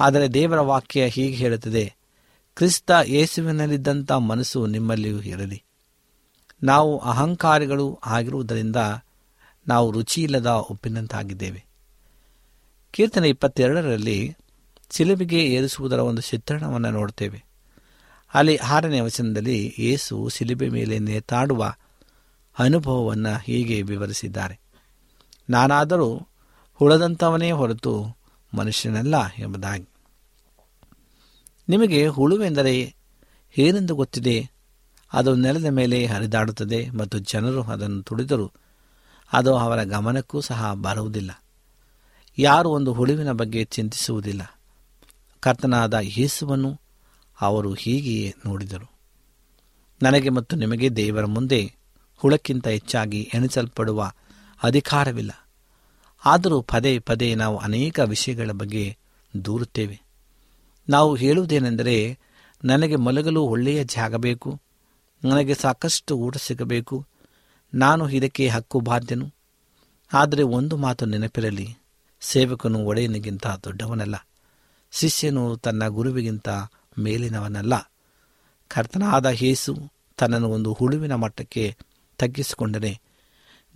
ಆದರೆ 0.00 0.28
ದೇವರ 0.28 0.60
ವಾಕ್ಯ 0.60 1.06
ಹೀಗೆ 1.06 1.34
ಹೇಳುತ್ತದೆ, 1.34 1.94
ಕ್ರಿಸ್ತ 2.56 2.90
ಯೇಸುವಿನಲ್ಲಿದ್ದಂಥ 3.04 4.12
ಮನಸ್ಸು 4.12 4.66
ನಿಮ್ಮಲ್ಲಿಯೂ 4.66 5.20
ಇರಲಿ. 5.20 5.62
ನಾವು 6.62 6.98
ಅಹಂಕಾರಿಗಳು 6.98 8.00
ಆಗಿರುವುದರಿಂದ 8.06 8.76
ನಾವು 9.68 9.90
ರುಚಿಯಿಲ್ಲದ 9.90 10.46
ಉಪ್ಪಿನಂತಾಗಿದ್ದೇವೆ 10.46 11.64
ಕೀರ್ತನೆ 12.90 13.28
ಇಪ್ಪತ್ತೆರಡರಲ್ಲಿ 13.28 14.36
ಸಿಲುಬಿಗೆ 14.90 15.44
ಏರಿಸುವುದರ 15.44 15.98
ಒಂದು 15.98 16.22
ಚಿತ್ರಣವನ್ನು 16.22 16.90
ನೋಡ್ತೇವೆ. 16.90 17.44
ಅಲ್ಲಿ 18.34 18.56
ಆರನೇ 18.56 19.00
ವಚನದಲ್ಲಿ 19.00 19.74
ಯೇಸು 19.78 20.28
ಸಿಲುಬೆ 20.28 20.68
ಮೇಲೆ 20.68 20.98
ನೇತಾಡುವ 20.98 21.74
ಅನುಭವವನ್ನು 22.58 23.38
ಹೀಗೆ 23.38 23.82
ವಿವರಿಸಿದ್ದಾರೆ. 23.82 24.60
ನಾನಾದರೂ 25.50 26.28
ಹುಳದಂಥವನೇ 26.74 27.52
ಹೊರತು 27.52 28.04
ಮನುಷ್ಯನಲ್ಲ 28.54 29.14
ಎಂಬುದಾಗಿ. 29.38 29.88
ನಿಮಗೆ 31.68 32.06
ಹುಳುವೆಂದರೆ 32.06 32.94
ಏನೆಂದು 33.58 33.94
ಗೊತ್ತಿದೆ? 33.94 34.50
ಅದು 35.12 35.34
ನೆಲದ 35.34 35.64
ಮೇಲೆ 35.64 36.06
ಹರಿದಾಡುತ್ತದೆ 36.06 36.90
ಮತ್ತು 36.90 37.18
ಜನರು 37.18 37.62
ಅದನ್ನು 37.62 38.02
ತುಳಿದರೂ. 38.02 38.52
ಅದು 39.32 39.56
ಅವರ 39.56 39.84
ಗಮನಕ್ಕೂ 39.84 40.40
ಸಹ 40.40 40.74
ಬರುವುದಿಲ್ಲ. 40.74 41.42
ಯಾರು 42.38 42.70
ಒಂದು 42.70 42.92
ಹುಳುವಿನ 42.92 43.32
ಬಗ್ಗೆ 43.32 43.64
ಚಿಂತಿಸುವುದಿಲ್ಲ. 43.64 44.60
ಕರ್ತನಾದ 45.40 45.94
ಯೇಸುವನ್ನು 46.00 46.80
ಅವರು 47.40 47.72
ಹೀಗೆಯೇ 47.72 48.34
ನೋಡಿದರು. 48.46 48.90
ನನಗೆ 50.02 50.28
ಮತ್ತು 50.28 50.56
ನಿಮಗೆ 50.56 50.88
ದೇವರ 50.88 51.24
ಮುಂದೆ 51.24 51.83
ಹುಳಕ್ಕಿಂತ 52.24 52.68
ಹೆಚ್ಚಾಗಿ 52.68 53.30
ಎಣಿಸಲ್ಪಡುವ 53.34 54.12
ಅಧಿಕಾರವಿಲ್ಲ. 54.62 55.48
ಆದರೂ 56.24 56.62
ಪದೇ 56.62 56.98
ಪದೇ 56.98 57.34
ನಾವು 57.34 57.56
ಅನೇಕ 57.56 58.00
ವಿಷಯಗಳ 58.00 58.50
ಬಗ್ಗೆ 58.52 58.96
ದೂರುತ್ತೇವೆ. 59.44 60.00
ನಾವು 60.88 61.14
ಹೇಳುವುದೇನೆಂದರೆ, 61.14 62.18
ನನಗೆ 62.64 62.96
ಮಲಗಲು 62.96 63.42
ಒಳ್ಳೆಯ 63.42 63.84
ಜಾಗ 63.84 64.14
ಬೇಕು, 64.14 64.60
ನನಗೆ 65.24 65.54
ಸಾಕಷ್ಟು 65.54 66.16
ಊಟ 66.16 66.36
ಸಿಗಬೇಕು, 66.36 67.06
ನಾನು 67.74 68.08
ಇದಕ್ಕೆ 68.08 68.48
ಹಕ್ಕು 68.48 68.80
ಬಾಧ್ಯನು 68.80 69.32
ಆದರೆ 70.12 70.42
ಒಂದು 70.42 70.76
ಮಾತು 70.76 71.06
ನೆನಪಿರಲಿ, 71.06 71.76
ಸೇವಕನು 72.20 72.78
ಒಡೆಯನಿಗಿಂತ 72.78 73.46
ದೊಡ್ಡವನಲ್ಲ, 73.46 74.28
ಶಿಷ್ಯನು 74.90 75.56
ತನ್ನ 75.56 75.86
ಗುರುವಿಗಿಂತ 75.86 76.48
ಮೇಲಿನವನಲ್ಲ. 76.98 77.92
ಕರ್ತನಾದ 78.68 79.26
ಯೇಸು 79.26 79.76
ತನ್ನನ್ನು 80.16 80.48
ಒಂದು 80.48 80.72
ಹುಳುವಿನ 80.72 81.14
ಮಟ್ಟಕ್ಕೆ 81.14 81.76
ತಗ್ಗಿಸಿಕೊಂಡರೆ 82.18 83.00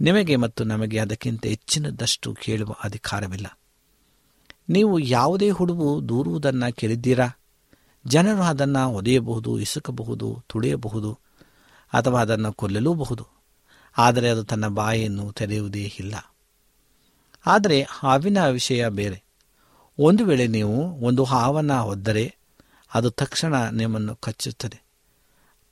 ನಿಮಗೆ 0.01 0.37
ಮತ್ತು 0.37 0.65
ನಮಗೆ 0.65 0.99
ಅದಕ್ಕಿಂತ 0.99 1.47
ಹೆಚ್ಚಿನದಷ್ಟು 1.47 2.35
ಕೇಳುವ 2.35 2.77
ಅಧಿಕಾರವಿಲ್ಲ. 2.85 3.59
ನೀವು 4.69 4.99
ಯಾವುದೇ 4.99 5.51
ಹುಡುಗು 5.51 6.09
ದೂರುವುದನ್ನು 6.09 6.75
ಕೇಳಿದ್ದೀರಾ? 6.75 7.29
ಜನರು 8.07 8.43
ಅದನ್ನು 8.43 8.91
ಒದೆಯಬಹುದು, 8.91 9.61
ಇಸುಕಬಹುದು, 9.61 10.45
ತುಳಿಯಬಹುದು 10.47 11.19
ಅಥವಾ 11.93 12.21
ಅದನ್ನು 12.21 12.53
ಕೊಲ್ಲಲೂಬಹುದು. 12.53 13.27
ಆದರೆ 13.99 14.31
ಅದು 14.31 14.45
ತನ್ನ 14.45 14.67
ಬಾಯಿಯನ್ನು 14.67 15.33
ತೆರೆಯುವುದೇ 15.33 15.93
ಇಲ್ಲ. 15.99 16.35
ಆದರೆ 17.47 17.87
ಹಾವಿನ 17.91 18.49
ವಿಷಯ 18.49 18.89
ಬೇರೆ. 18.89 19.25
ಒಂದು 19.99 20.25
ವೇಳೆ 20.25 20.47
ನೀವು 20.47 20.93
ಒಂದು 20.93 21.25
ಹಾವನ್ನು 21.25 21.85
ಒದ್ದರೆ 21.85 22.37
ಅದು 22.95 23.11
ತಕ್ಷಣ 23.11 23.69
ನಿಮ್ಮನ್ನು 23.69 24.17
ಕಚ್ಚುತ್ತದೆ. 24.17 24.83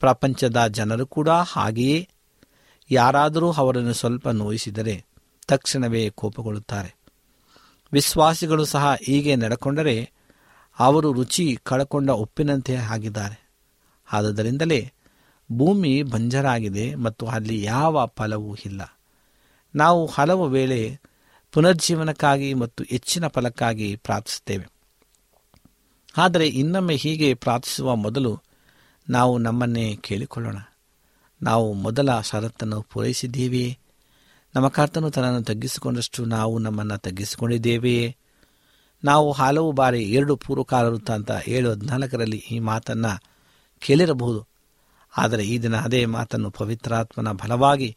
ಪ್ರಪಂಚದ 0.01 0.67
ಜನರು 0.67 1.07
ಕೂಡ 1.07 1.29
ಹಾಗೆಯೇ 1.29 2.09
ಯಾರಾದರೂ 2.91 3.53
ಅವರನ್ನು 3.53 3.93
ಸ್ವಲ್ಪ 3.93 4.29
ನೋಯಿಸಿದರೆ 4.29 5.05
ತಕ್ಷಣವೇ 5.47 6.11
ಕೋಪಗೊಳ್ಳುತ್ತಾರೆ. 6.11 6.97
ವಿಶ್ವಾಸಿಗಳು 7.93 8.65
ಸಹ 8.65 8.95
ಹೀಗೆ 9.03 9.37
ನಡೆಕೊಂಡರೆ 9.37 10.11
ಅವರು 10.79 11.13
ರುಚಿ 11.13 11.59
ಕಳಕೊಂಡ 11.63 12.11
ಉಪ್ಪಿನಂತೆ 12.11 12.77
ಆಗಿದ್ದಾರೆ. 12.77 13.49
ಆದುದರಿಂದಲೇ 14.13 14.93
ಭೂಮಿ 15.53 16.03
ಬಂಜರಾಗಿದೆ 16.03 16.95
ಮತ್ತು 16.95 17.27
ಅಲ್ಲಿ 17.27 17.63
ಯಾವ 17.63 18.07
ಫಲವೂ 18.07 18.57
ಇಲ್ಲ. 18.67 18.99
ನಾವು 19.75 20.07
ಹಲವು 20.07 20.47
ವೇಳೆ 20.47 21.01
ಪುನರ್ಜೀವನಕ್ಕಾಗಿ 21.53 22.55
ಮತ್ತು 22.55 22.85
ಹೆಚ್ಚಿನ 22.85 23.27
ಫಲಕ್ಕಾಗಿ 23.27 23.97
ಪ್ರಾರ್ಥಿಸುತ್ತೇವೆ. 23.97 24.67
ಆದರೆ 26.17 26.47
ಇನ್ನೊಮ್ಮೆ 26.47 26.97
ಹೀಗೆ 26.97 27.35
ಪ್ರಾರ್ಥಿಸುವ 27.35 27.95
ಮೊದಲು 27.97 28.43
ನಾವು 29.11 29.39
ನಮ್ಮನ್ನೇ 29.39 29.97
ಕೇಳಿಕೊಳ್ಳೋಣ. 29.97 30.57
ನಾವು 31.43 31.73
ಮೊದಲ 31.73 32.21
ಷರತ್ತನ್ನು 32.21 32.83
ಪೂರೈಸಿದ್ದೇವೆಯೇ 32.83 33.79
ನಮ್ಮ 34.55 34.69
ಕರ್ತನು 34.69 35.11
ತನ್ನನ್ನು 35.11 35.43
ತಗ್ಗಿಸಿಕೊಂಡಷ್ಟು 35.43 36.25
ನಾವು 36.25 36.59
ನಮ್ಮನ್ನು 36.59 36.99
ತಗ್ಗಿಸಿಕೊಂಡಿದ್ದೇವೆಯೇ 36.99 38.17
ನಾವು 39.05 39.33
ಹಲವು 39.33 39.73
ಬಾರಿ 39.73 40.03
ಎರಡು 40.03 40.37
ಪೂರ್ವಕಾಲ 40.37 40.87
ವೃತ್ತ 40.87 41.11
ಅಂತ 41.11 41.31
ಏಳು 41.49 41.71
ಹದಿನಾಲ್ಕರಲ್ಲಿ 41.71 42.37
ಈ 42.37 42.59
ಮಾತನ್ನು 42.59 43.23
ಕೇಳಿರಬಹುದು. 43.79 44.47
ಆದರೆ 45.17 45.45
ಈ 45.45 45.59
ದಿನ 45.59 45.77
ಅದೇ 45.77 46.05
ಮಾತನ್ನು 46.05 46.51
ಪವಿತ್ರಾತ್ಮನ 46.51 47.33
ಬಲವಾಗಿ 47.33 47.97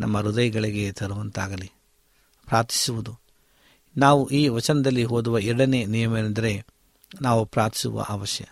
ನಮ್ಮ 0.00 0.18
ಹೃದಯಗಳಿಗೆ 0.18 0.92
ತರುವಂತಾಗಲಿ. 0.92 1.72
ಪ್ರಾರ್ಥಿಸುವುದು. 2.46 3.18
ನಾವು 3.96 4.28
ಈ 4.28 4.48
ವಚನದಲ್ಲಿ 4.48 5.04
ಓದುವ 5.04 5.38
ಎರಡನೇ 5.38 5.84
ನಿಯಮವೆಂದರೆ 5.84 6.66
ನಾವು 7.22 7.44
ಪ್ರಾರ್ಥಿಸುವ 7.44 8.06
ಅವಶ್ಯ. 8.08 8.44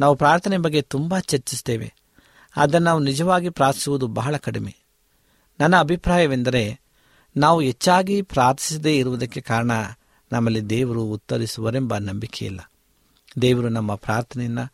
ನಾವು 0.00 0.14
ಪ್ರಾರ್ಥನೆ 0.16 0.58
ಬಗ್ಗೆ 0.58 0.82
ತುಂಬ 0.82 1.18
ಚರ್ಚಿಸ್ತೇವೆ. 1.18 1.94
ಅದನ್ನು 2.56 2.84
ನಾವು 2.84 3.00
ನಿಜವಾಗಿ 3.00 3.48
ಪ್ರಾರ್ಥಿಸುವುದು 3.48 4.06
ಬಹಳ 4.06 4.36
ಕಡಿಮೆ. 4.36 4.76
ನನ್ನ 5.60 5.76
ಅಭಿಪ್ರಾಯವೆಂದರೆ, 5.76 6.80
ನಾವು 7.36 7.60
ಹೆಚ್ಚಾಗಿ 7.60 8.22
ಪ್ರಾರ್ಥಿಸದೇ 8.22 8.98
ಇರುವುದಕ್ಕೆ 8.98 9.40
ಕಾರಣ 9.40 9.70
ನಮ್ಮಲ್ಲಿ 10.32 10.66
ದೇವರು 10.66 11.02
ಉತ್ತರಿಸುವರೆಂಬ 11.02 11.96
ನಂಬಿಕೆ 11.96 12.46
ಇಲ್ಲ. 12.46 12.70
ದೇವರು 13.42 13.68
ನಮ್ಮ 13.68 13.94
ಪ್ರಾರ್ಥನೆಯನ್ನು 13.94 14.72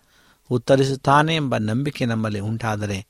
ಉತ್ತರಿಸುತ್ತಾನೆ 0.51 1.37
ಎಂಬ 1.37 1.57
ನಂಬಿಕೆ 1.57 2.05
ನಮ್ಮಲ್ಲಿ 2.05 2.41
ಉಂಟಾದರೆ, 2.41 3.07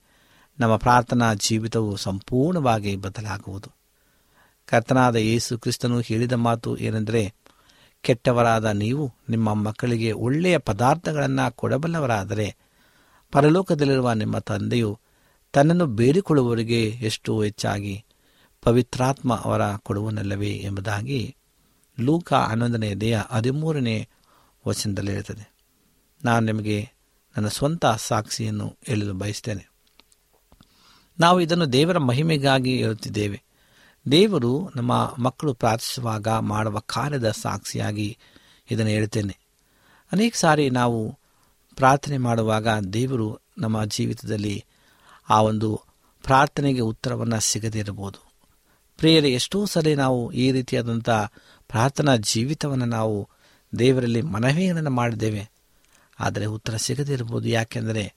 ನಮ್ಮ 0.60 0.76
ಪ್ರಾರ್ಥನಾ 0.76 1.34
ಜೀವಿತವು 1.34 1.96
ಸಂಪೂರ್ಣವಾಗಿ 1.96 2.96
ಬದಲಾಗುವುದು. 2.96 3.70
ಕರ್ತನಾದ 4.66 5.16
ಯೇಸು 5.16 5.58
ಕ್ರಿಸ್ತನು 5.58 6.00
ಹೇಳಿದ 6.00 6.32
ಮಾತು 6.32 6.76
ಏನೆಂದರೆ, 6.76 7.34
ಕೆಟ್ಟವರಾದ 8.02 8.64
ನೀವು 8.64 9.14
ನಿಮ್ಮ 9.28 9.54
ಮಕ್ಕಳಿಗೆ 9.54 10.12
ಒಳ್ಳೆಯ 10.12 10.58
ಪದಾರ್ಥಗಳನ್ನು 10.58 11.56
ಕೊಡಬಲ್ಲವರಾದರೆ 11.56 12.56
ಪರಲೋಕದಲ್ಲಿರುವ 13.32 14.12
ನಿಮ್ಮ 14.12 14.38
ತಂದೆಯು 14.38 14.98
ತನ್ನನ್ನು 15.52 15.86
ಬೇಡಿಕೊಳ್ಳುವವರಿಗೆ 15.86 16.86
ಎಷ್ಟು 16.86 17.42
ಹೆಚ್ಚಾಗಿ 17.42 18.04
ಪವಿತ್ರಾತ್ಮ 18.62 19.34
ಅವರ 19.34 19.76
ಕೊಡುವನಲ್ಲವೇ 19.76 20.50
ಎಂಬುದಾಗಿ 20.50 21.36
ಲೂಕ 22.00 22.32
ಹನ್ನೊಂದನೇ 22.32 22.94
ದೇಹ 22.94 23.22
ಹದಿಮೂರನೇ 23.30 24.08
ವಚನದಲ್ಲಿ 24.68 25.12
ಹೇಳ್ತದೆ. 25.12 25.54
ನಾನು 26.24 26.46
ನಿಮಗೆ 26.46 26.90
ನನ್ನ 27.36 27.48
ಸ್ವಂತ 27.48 27.86
ಸಾಕ್ಷಿಯನ್ನು 27.86 28.76
ಹೇಳಲು 28.86 29.14
ಬಯಸ್ತೇನೆ. 29.14 29.70
ನಾವು 31.18 31.40
ಇದನ್ನು 31.40 31.72
ದೇವರ 31.72 31.98
ಮಹಿಮೆಗಾಗಿ 31.98 32.76
ಹೇಳುತ್ತಿದ್ದೇವೆ. 32.76 33.42
ದೇವರು 34.10 34.70
ನಮ್ಮ 34.76 35.14
ಮಕ್ಕಳು 35.18 35.54
ಪ್ರಾರ್ಥಿಸುವಾಗ 35.54 36.28
ಮಾಡುವ 36.28 36.78
ಕಾರ್ಯದ 36.78 37.30
ಸಾಕ್ಷಿಯಾಗಿ 37.30 38.18
ಇದನ್ನು 38.70 38.90
ಹೇಳ್ತೇನೆ 38.90 39.38
ಅನೇಕ 40.12 40.34
ಸಾರಿ 40.36 40.70
ನಾವು 40.70 41.18
ಪ್ರಾರ್ಥನೆ 41.76 42.18
ಮಾಡುವಾಗ 42.18 42.68
ದೇವರು 42.68 43.40
ನಮ್ಮ 43.58 43.84
ಜೀವಿತದಲ್ಲಿ 43.84 44.64
ಆ 45.28 45.42
ಒಂದು 45.42 45.82
ಪ್ರಾರ್ಥನೆಗೆ 46.24 46.80
ಉತ್ತರವನ್ನು 46.80 47.40
ಸಿಗದೇ 47.40 47.78
ಇರಬಹುದು 47.78 48.32
ಪ್ರಿಯರೇ, 48.96 49.30
ಎಷ್ಟೋ 49.30 49.64
ಸಲ 49.64 49.94
ನಾವು 49.96 50.32
ಈ 50.32 50.52
ರೀತಿಯಾದಂಥ 50.52 51.10
ಪ್ರಾರ್ಥನಾ 51.68 52.16
ಜೀವಿತವನ್ನು 52.16 52.84
ನಾವು 52.84 53.28
ದೇವರಲ್ಲಿ 53.78 54.22
ಮನವಿಯನ್ನು 54.22 54.90
ಮಾಡಿದ್ದೇವೆ. 54.90 55.50
ಆದರೆ 56.20 56.44
ಉತ್ತರ 56.44 56.76
ಸಿಗದೇ 56.76 57.12
ಇರಬಹುದು 57.12 57.48
ಯಾಕೆಂದರೆ 57.48 58.14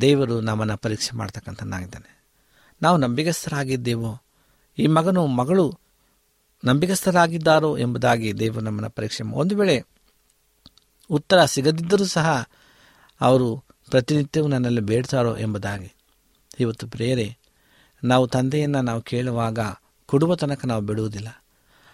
ದೇವರು 0.00 0.40
ನಮ್ಮನ್ನು 0.40 0.76
ಪರೀಕ್ಷೆ 0.76 1.16
ಮಾಡ್ತಕ್ಕಂಥನಾಗಿದ್ದಾನೆ 1.16 2.24
ನಾವು 2.82 2.96
ನಂಬಿಗಸ್ಥರಾಗಿದ್ದೇವೋ, 2.96 4.20
ಈ 4.78 4.86
ಮಗನು 4.86 5.26
ಮಗಳು 5.26 5.78
ನಂಬಿಗಸ್ಥರಾಗಿದ್ದಾರೋ 6.64 7.78
ಎಂಬುದಾಗಿ 7.78 8.38
ದೇವರು 8.38 8.60
ನಮ್ಮನ್ನು 8.60 8.90
ಪರೀಕ್ಷೆ 8.90 9.24
ಒಂದು 9.24 9.56
ವೇಳೆ 9.56 9.93
ಉತ್ತರ 11.10 11.44
ಸಿಗದಿದ್ದರೂ 11.44 12.04
ಸಹ 12.04 12.48
ಅವರು 13.20 13.56
ಪ್ರತಿನಿತ್ಯವೂ 13.90 14.48
ನನ್ನಲ್ಲಿ 14.48 14.80
ಬೇಡ್ತಾರೋ 14.80 15.36
ಎಂಬುದಾಗಿ. 15.36 15.92
ಇವತ್ತು 16.60 16.88
ಪ್ರೇರೆ, 16.88 17.38
ನಾವು 18.04 18.26
ತಂದೆಯನ್ನು 18.26 18.82
ನಾವು 18.82 19.02
ಕೇಳುವಾಗ 19.02 19.58
ಕೊಡುವ 20.06 20.36
ತನಕ 20.36 20.64
ನಾವು 20.64 20.82
ಬಿಡುವುದಿಲ್ಲ. 20.82 21.44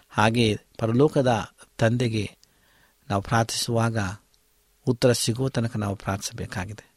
ಹಾಗೆಯೇ 0.09 0.59
ಪರಲೋಕದ 0.77 1.51
ತಂದೆಗೆ 1.77 2.37
ನಾವು 3.09 3.21
ಪ್ರಾರ್ಥಿಸುವಾಗ 3.21 3.97
ಉತ್ತರ 4.87 5.11
ಸಿಗುವ 5.11 5.49
ತನಕ 5.49 5.77
ನಾವು 5.77 5.95
ಪ್ರಾರ್ಥಿಸಬೇಕಾಗಿದೆ. 5.95 6.91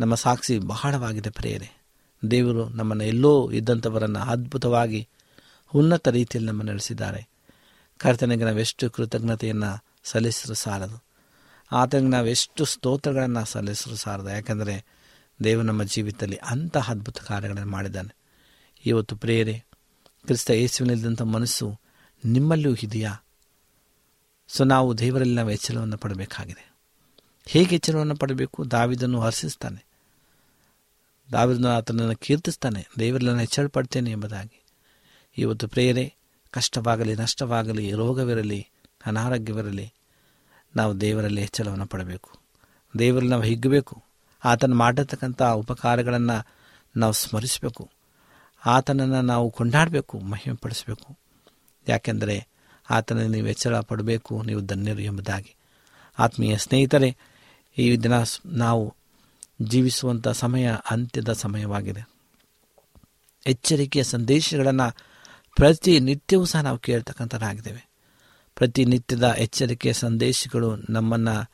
ನಮ್ಮ 0.00 0.14
ಸಾಕ್ಷಿ 0.14 0.58
ಬಹಳವಾಗಿದೆ 0.58 1.30
ಪ್ರೇರೆ. 1.30 1.82
ದೇವರು 2.30 2.68
ನಮ್ಮನ್ನು 2.68 3.04
ಎಲ್ಲೋ 3.04 3.50
ಇದ್ದಂಥವರನ್ನು 3.52 4.20
ಅದ್ಭುತವಾಗಿ 4.20 5.08
ಉನ್ನತ 5.74 6.08
ರೀತಿಯಲ್ಲಿ 6.08 6.50
ನಮ್ಮನ್ನು 6.50 6.72
ನಡೆಸಿದ್ದಾರೆ. 6.72 7.28
ಕರ್ತನೆಗೆ 7.98 8.44
ನಾವೆಷ್ಟು 8.44 8.90
ಕೃತಜ್ಞತೆಯನ್ನು 8.90 9.91
ಸಲ್ಲಿಸಲು 10.04 10.54
ಸಾಲದು. 10.54 11.04
ಆತನಿಗೆ 11.72 12.30
ಎಷ್ಟು 12.30 12.64
ಸ್ತೋತ್ರಗಳನ್ನು 12.64 13.44
ಸಲ್ಲಿಸಲು 13.44 13.96
ಸಾಲದು. 13.96 14.28
ಯಾಕಂದರೆ 14.28 14.84
ದೇವರು 15.44 15.66
ನಮ್ಮ 15.66 15.82
ಜೀವಿತದಲ್ಲಿ 15.82 16.36
ಅಂತಹ 16.36 16.90
ಅದ್ಭುತ 16.90 17.18
ಕಾರ್ಯಗಳನ್ನು 17.18 17.70
ಮಾಡಿದ್ದಾನೆ. 17.70 18.16
ಇವತ್ತು 18.86 19.16
ಪ್ರೇರೆ 19.16 19.64
ಕ್ರಿಸ್ತ 20.26 20.50
ಯೇಸುವಿನಲ್ಲಿದ್ದಂಥ 20.50 21.22
ಮನಸ್ಸು 21.22 21.80
ನಿಮ್ಮಲ್ಲೂ 22.24 22.74
ಇದೆಯಾ 22.74 23.16
ಸೊ 24.48 24.64
ನಾವು 24.64 24.98
ದೇವರಲ್ಲಿ 24.98 25.34
ನಾವು 25.34 25.50
ಎಚ್ಚರವನ್ನು 25.50 25.98
ಪಡಬೇಕಾಗಿದೆ. 25.98 26.72
ಹೇಗೆ 27.46 27.74
ಎಚ್ಚರವನ್ನು 27.74 28.16
ಪಡಬೇಕು? 28.16 28.70
ದಾವಿದನ್ನು 28.70 29.20
ಹರ್ಷಿಸ್ತಾನೆ. 29.20 29.86
ದಾವಿದನ್ನು 31.32 31.68
ಆತನನ್ನು 31.68 32.16
ಕೀರ್ತಿಸ್ತಾನೆ. 32.16 32.86
ದೇವರಲ್ಲಿ 32.98 33.30
ನಾನು 33.30 33.42
ಎಚ್ಚರ 33.42 33.66
ಪಡ್ತೇನೆ 33.66 34.10
ಎಂಬುದಾಗಿ. 34.10 34.62
ಇವತ್ತು 35.38 35.68
ಪ್ರೇರೆ 35.68 36.14
ಕಷ್ಟವಾಗಲಿ, 36.50 37.14
ನಷ್ಟವಾಗಲಿ, 37.14 37.92
ರೋಗವಿರಲಿ 37.92 38.68
ಅನಾರೋಗ್ಯವಿರಲಿ, 39.06 39.92
ನಾವು 40.76 41.00
ದೇವರಲ್ಲಿ 41.00 41.40
ಹೆಚ್ಚಳವನ್ನು 41.40 41.86
ಪಡಬೇಕು. 41.86 42.30
ದೇವರಲ್ಲಿ 42.98 43.30
ನಾವು 43.30 43.42
ಹಿಗ್ಗಬೇಕು. 43.42 44.02
ಆತನ 44.44 44.72
ಮಾಡಿರ್ತಕ್ಕಂಥ 44.72 45.42
ಉಪಕಾರಗಳನ್ನು 45.42 46.46
ನಾವು 46.96 47.12
ಸ್ಮರಿಸಬೇಕು. 47.12 47.90
ಆತನನ್ನು 48.66 49.22
ನಾವು 49.22 49.50
ಕೊಂಡಾಡಬೇಕು 49.50 50.18
ಮಹಿಮೆ 50.18 50.56
ಪಡಿಸಬೇಕು 50.56 51.18
ಯಾಕೆಂದರೆ 51.88 52.46
ಆತನ 52.90 53.18
ನೀವು 53.18 53.46
ಹೆಚ್ಚಳ 53.46 53.80
ಪಡಬೇಕು, 53.80 54.42
ನೀವು 54.42 54.60
ಧನ್ಯರು 54.60 55.00
ಎಂಬುದಾಗಿ. 55.00 55.54
ಆತ್ಮೀಯ 56.18 56.56
ಸ್ನೇಹಿತರೆ, 56.56 57.16
ಈ 57.78 57.96
ದಿನ 57.96 58.12
ನಾವು 58.46 58.94
ಜೀವಿಸುವಂಥ 59.62 60.28
ಸಮಯ 60.28 60.68
ಅಂತ್ಯದ 60.90 61.32
ಸಮಯವಾಗಿದೆ. 61.32 62.08
ಎಚ್ಚರಿಕೆಯ 63.46 64.02
ಸಂದೇಶಗಳನ್ನು 64.02 64.96
ಪ್ರತಿ 65.56 66.00
ನಿತ್ಯವೂ 66.00 66.44
ಸಹ 66.44 66.60
ನಾವು 66.60 66.78
ಕೇಳ್ತಕ್ಕಂಥದ್ದಾಗಿದ್ದೇವೆ 66.78 67.91
ಪ್ರತಿನಿತ್ಯದ 68.62 69.34
ಎಚ್ಚರಿಕೆಯ 69.38 69.92
ಸಂದೇಶಗಳು 69.92 70.76
ನಮ್ಮನ್ನು 70.90 71.50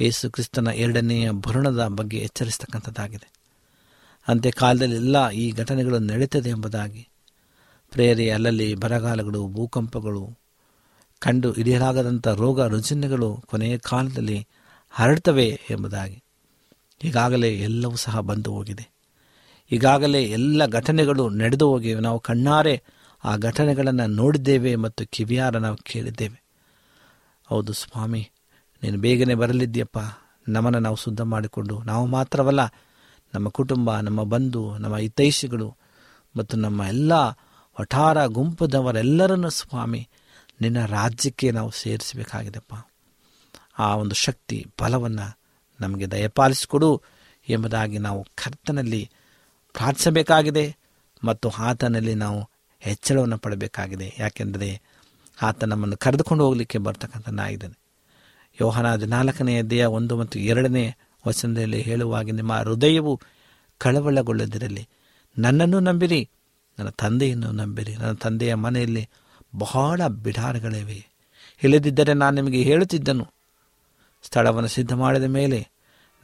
ಯೇಸು 0.00 0.30
ಕ್ರಿಸ್ತನ 0.30 0.66
ಎರಡನೆಯ 0.66 1.30
ಭರಣದ 1.30 1.86
ಬಗ್ಗೆ 1.86 2.18
ಎಚ್ಚರಿಸ್ತಕ್ಕಂಥದ್ದಾಗಿದೆ. 2.18 3.32
ಅಂತ್ಯಕಾಲದಲ್ಲಿ 4.28 4.96
ಎಲ್ಲ 4.96 5.30
ಈ 5.30 5.52
ಘಟನೆಗಳು 5.52 5.98
ನಡೀತದೆ 5.98 6.48
ಎಂಬುದಾಗಿ. 6.48 7.08
ಪ್ರೇರೆ 7.90 8.30
ಅಲ್ಲಲ್ಲಿ 8.30 8.74
ಬರಗಾಲಗಳು, 8.74 9.48
ಭೂಕಂಪಗಳು, 9.48 10.38
ಕಂಡು 11.18 11.52
ಹಿಡಿಯಲಾಗದಂಥ 11.52 12.28
ರೋಗ 12.28 12.60
ರುಜಿನಗಳು 12.60 13.42
ಕೊನೆಯ 13.46 13.78
ಕಾಲದಲ್ಲಿ 13.78 14.46
ಹರಡ್ತವೆ 14.90 15.60
ಎಂಬುದಾಗಿ. 15.70 16.22
ಈಗಾಗಲೇ 17.04 17.60
ಎಲ್ಲವೂ 17.60 17.96
ಸಹ 17.96 18.20
ಬಂದು 18.20 18.52
ಹೋಗಿದೆ. 18.52 18.92
ಈಗಾಗಲೇ 19.72 20.24
ಎಲ್ಲ 20.24 20.66
ಘಟನೆಗಳು 20.66 21.28
ನಡೆದು 21.28 21.68
ಹೋಗಿವೆ. 21.68 22.00
ನಾವು 22.00 22.20
ಕಣ್ಣಾರೆ 22.20 22.82
ಆ 23.24 23.36
ಘಟನೆಗಳನ್ನು 23.36 24.06
ನೋಡಿದ್ದೇವೆ 24.06 24.76
ಮತ್ತು 24.76 25.06
ಕಿವಿಯಾರ 25.06 25.58
ನಾವು 25.58 25.76
ಕೇಳಿದ್ದೇವೆ. 25.76 26.41
ಹೌದು 27.52 27.72
ಸ್ವಾಮಿ, 27.72 28.30
ನೀನು 28.82 28.98
ಬೇಗನೆ 28.98 29.34
ಬರಲಿದ್ದೀಯಪ್ಪ. 29.34 29.98
ನಮ್ಮನ್ನು 30.48 30.78
ನಾವು 30.78 30.96
ಶುದ್ಧ 30.96 31.20
ಮಾಡಿಕೊಂಡು, 31.20 31.82
ನಾವು 31.82 32.06
ಮಾತ್ರವಲ್ಲ, 32.06 32.62
ನಮ್ಮ 33.34 33.48
ಕುಟುಂಬ, 33.48 33.96
ನಮ್ಮ 33.98 34.22
ಬಂಧು, 34.22 34.78
ನಮ್ಮ 34.78 34.96
ಹಿತೈಷಿಗಳು 34.96 35.76
ಮತ್ತು 36.36 36.56
ನಮ್ಮ 36.56 36.82
ಎಲ್ಲ 36.82 37.12
ಒಠಾರ 37.80 38.26
ಗುಂಪದವರೆಲ್ಲರನ್ನು 38.26 39.50
ಸ್ವಾಮಿ, 39.50 40.08
ನಿನ್ನ 40.60 40.86
ರಾಜ್ಯಕ್ಕೆ 40.86 41.50
ನಾವು 41.50 41.70
ಸೇರಿಸಬೇಕಾಗಿದೆಪ್ಪ. 41.70 42.74
ಆ 43.78 43.94
ಒಂದು 43.94 44.14
ಶಕ್ತಿ, 44.14 44.66
ಬಲವನ್ನು 44.80 45.38
ನಮಗೆ 45.80 46.06
ದಯಪಾಲಿಸಿಕೊಡು 46.10 47.02
ಎಂಬುದಾಗಿ 47.48 47.98
ನಾವು 47.98 48.26
ಕರ್ತನಲ್ಲಿ 48.34 49.10
ಪ್ರಾರ್ಥಿಸಬೇಕಾಗಿದೆ 49.72 50.76
ಮತ್ತು 51.24 51.48
ಆತನಲ್ಲಿ 51.50 52.14
ನಾವು 52.14 52.50
ಹೆಚ್ಚಳವನ್ನು 52.80 53.38
ಪಡಬೇಕಾಗಿದೆ. 53.38 54.16
ಯಾಕೆಂದರೆ 54.18 54.82
ಆತ 55.42 55.64
ನಮ್ಮನ್ನು 55.64 55.96
ಕರೆದುಕೊಂಡು 55.96 56.44
ಹೋಗಲಿಕ್ಕೆ 56.44 56.78
ಬರ್ತಕ್ಕಂಥ 56.78 57.28
ನಾಯಿದ್ದಾನೆ 57.28 57.82
ಯೋಹನ 58.60 58.92
ಹದಿನಾಲ್ಕನೇ 58.92 59.62
ದೇಹ 59.62 59.86
ಒಂದು 59.86 60.16
ಮತ್ತು 60.16 60.38
ಎರಡನೇ 60.38 60.94
ವಚನದಲ್ಲಿ 61.28 61.80
ಹೇಳುವಾಗ 61.80 62.30
ನಿಮ್ಮ 62.30 62.56
ಹೃದಯವು 62.56 63.20
ಕಳವಳಗೊಳ್ಳದಿರಲಿ. 63.78 64.88
ನನ್ನನ್ನು 65.38 65.80
ನಂಬಿರಿ, 65.80 66.30
ನನ್ನ 66.78 66.90
ತಂದೆಯನ್ನು 66.90 67.52
ನಂಬಿರಿ, 67.52 67.96
ನನ್ನ 67.96 68.12
ತಂದೆಯ 68.12 68.54
ಮನೆಯಲ್ಲಿ 68.54 69.08
ಬಹಳ 69.58 70.06
ಬಿಡಾರಗಳಿವೆ. 70.08 71.06
ಇಲ್ಲದಿದ್ದರೆ 71.62 72.14
ನಾನು 72.14 72.34
ನಿಮಗೆ 72.34 72.62
ಹೇಳುತ್ತಿದ್ದನು. 72.62 73.28
ಸ್ಥಳವನ್ನು 74.22 74.68
ಸಿದ್ಧ 74.68 74.92
ಮಾಡಿದ 74.92 75.22
ಮೇಲೆ 75.22 75.68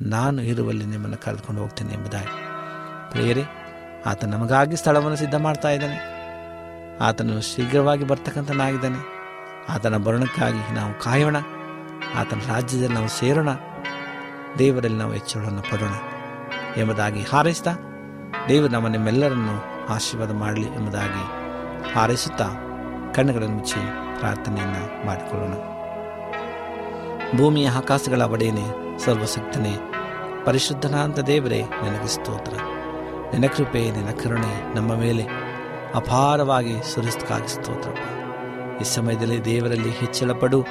ನಾನು 0.03 0.43
ಇರುವಲ್ಲಿ 0.43 0.85
ನಿಮ್ಮನ್ನು 0.85 1.17
ಕರೆದುಕೊಂಡು 1.17 1.61
ಹೋಗ್ತೇನೆ 1.61 1.93
ಎಂಬುದಾಗಿ. 1.93 2.45
ಪ್ರಿಯರೇ, 3.11 3.45
ಆತ 4.07 4.25
ನಮಗಾಗಿ 4.25 4.77
ಸ್ಥಳವನ್ನು 4.77 5.17
ಸಿದ್ಧ 5.17 5.35
ಮಾಡ್ತಾ 5.35 5.69
ಆತನು 7.01 7.41
ಶೀಘ್ರವಾಗಿ 7.41 8.05
ಬರ್ತಕ್ಕಂಥನಾಗಿದ್ದಾನೆ 8.05 9.19
ಆತನ 9.69 9.97
ಬರಣಕ್ಕಾಗಿ 9.97 10.75
ನಾವು 10.75 10.99
ಕಾಯೋಣ. 10.99 11.37
ಆತನ 12.17 12.39
ರಾಜ್ಯದಲ್ಲಿ 12.49 12.95
ನಾವು 12.95 13.09
ಸೇರೋಣ. 13.09 13.49
ದೇವರಲ್ಲಿ 14.59 14.99
ನಾವು 14.99 15.15
ಎಚ್ಚರವನ್ನು 15.15 15.63
ಪಡೋಣ 15.63 15.93
ಎಂಬುದಾಗಿ 16.77 17.23
ಹಾರೈಸ್ತಾ 17.23 17.71
ದೇವರು 18.49 18.73
ನಮ್ಮ 18.73 18.89
ನಿಮ್ಮೆಲ್ಲರನ್ನು 18.89 19.87
ಆಶೀರ್ವಾದ 19.95 20.33
ಮಾಡಲಿ 20.33 20.67
ಎಂಬುದಾಗಿ 20.67 21.49
ಹಾರೈಸುತ್ತಾ, 21.95 22.45
ಕಣ್ಣುಗಳನ್ನು 23.15 23.57
ಮುಚ್ಚಿ 23.57 23.87
ಪ್ರಾರ್ಥನೆಯನ್ನು 24.19 25.07
ಮಾಡಿಕೊಳ್ಳೋಣ. 25.07 25.53
ಭೂಮಿಯ 27.39 27.71
ಆಕಾಶಗಳ 27.71 28.23
ಒಡೆಯನೆ, 28.23 28.99
ಸರ್ವಶಕ್ತನೇ 28.99 29.77
ಪರಿಶುದ್ಧನಾದ 30.45 31.19
ದೇವರೇ, 31.19 31.63
ನಿನಗೆ 31.63 32.07
ಸ್ತೋತ್ರ. 32.07 32.53
ನಿನ 33.33 33.47
ಕೃಪೆ 33.47 33.91
ನಿನ 33.91 34.11
ಕರುಣೆ 34.11 34.75
ನಮ್ಮ 34.75 34.95
ಮೇಲೆ 34.95 35.27
ಅಪಾರವಾಗಿ 35.95 36.95
ಸುರಿಸ್ತಕ್ಕಾಗಿ 36.95 37.49
ಸ್ತೋತ್ರಪ್ಪ 37.49 37.99
ಈ 38.81 38.85
ಸಮಯದಲ್ಲಿ 38.85 39.45
ದೇವರಲ್ಲಿ 39.45 39.91
ಹೆಚ್ಚಳ 39.91 40.33
ಪಡು 40.33 40.65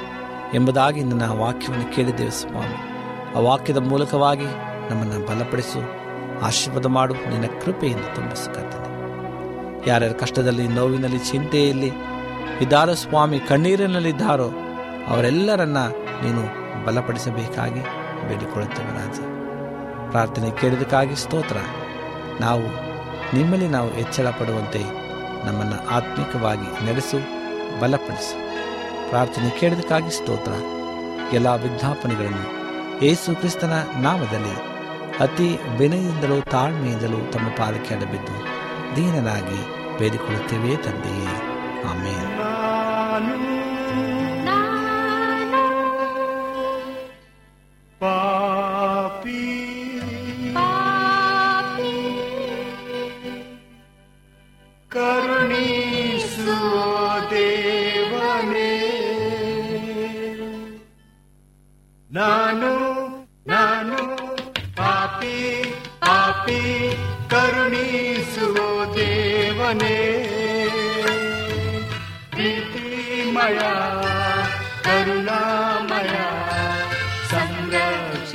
ಎಂಬುದಾಗಿ 0.54 1.04
ನನ್ನ 1.04 1.30
ವಾಕ್ಯವನ್ನು 1.30 1.94
ಕೇಳಿದ್ದೇವೆ 1.94 2.30
ಸ್ವಾಮಿ. 2.30 2.98
ಆ 3.36 3.40
ವಾಕ್ಯದ 3.40 3.76
ಮೂಲಕವಾಗಿ 3.76 4.44
ನಮ್ಮನ್ನು 4.90 5.26
ಬಲಪಡಿಸು, 5.26 5.78
ಆಶೀರ್ವಾದ 6.42 6.86
ಮಾಡು, 6.86 7.14
ನಿನ್ನ 7.14 7.44
ಕೃಪೆಯಿಂದ 7.64 8.04
ತುಂಬಿಸಕರ್ತೇನೆ 8.14 8.88
ಯಾರ್ಯಾರ 9.88 10.12
ಕಷ್ಟದಲ್ಲಿ, 10.12 10.68
ನೋವಿನಲ್ಲಿ, 10.68 11.18
ಚಿಂತೆಯಲ್ಲಿ 11.18 11.92
ಇದ್ದಾರೋ 12.60 12.94
ಸ್ವಾಮಿ, 12.94 13.40
ಕಣ್ಣೀರಿನಲ್ಲಿದ್ದಾರೋ 13.40 14.50
ಅವರೆಲ್ಲರನ್ನ 15.08 15.78
ನೀನು 16.24 16.42
ಬಲಪಡಿಸಬೇಕಾಗಿ 16.84 17.80
ಬೇಡಿಕೊಳ್ಳುತ್ತೇವೆ 18.28 18.90
ರಾಜ. 18.90 19.18
ಪ್ರಾರ್ಥನೆ 20.10 20.50
ಕೇಳಿದಕ್ಕಾಗಿ 20.50 21.16
ಸ್ತೋತ್ರ. 21.16 21.56
ನಾವು 22.40 22.62
ನಿಮ್ಮಲ್ಲಿ 23.36 23.68
ನಾವು 23.68 23.90
ಪಡುವಂತೆ 24.38 25.07
ನಮ್ಮನ್ನು 25.44 25.88
ಆತ್ಮಿಕವಾಗಿ 25.88 26.86
ನಡೆಸು, 26.86 27.18
ಬಲಪಡಿಸು. 27.80 28.48
ಪ್ರಾರ್ಥನೆ 29.08 29.50
ಕೇಳಿದಕ್ಕಾಗಿ 29.50 30.10
ಸ್ತೋತ್ರ. 30.10 30.52
ಎಲ್ಲ 31.32 31.46
ವಿಜ್ಞಾಪನೆಗಳನ್ನು 31.46 32.58
ಯೇಸು 33.04 33.36
ಕ್ರಿಸ್ತನ 33.36 33.72
ನಾಮದಲ್ಲಿ 34.00 34.68
ಅತಿ 35.20 35.58
ವಿನಯದಿಂದಲೂ 35.78 36.40
ತಾಳ್ಮೆಯಿಂದಲೂ 36.40 37.30
ತಮ್ಮ 37.30 37.48
ಪಾದಕ್ಕೆ 37.48 37.94
ಅಡಬಿದ್ದು 37.94 38.46
ದೀನನಾಗಿ 38.96 39.88
ಬೇಡಿಕೊಳ್ಳುತ್ತೇವೆ 39.98 40.76
ತಂದೆಯೇ. 40.76 41.42
ಆಮೇಲೆ 41.90 42.47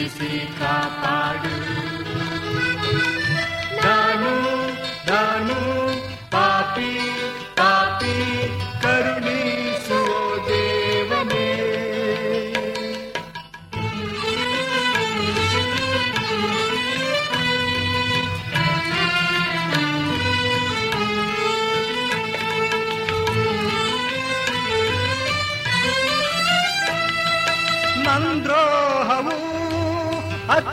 ಸಂರಕ್ಷಿಸಿ 0.03 0.31
ಕಾಪಾಡು 0.59 1.51
ನಾನು 1.63 1.82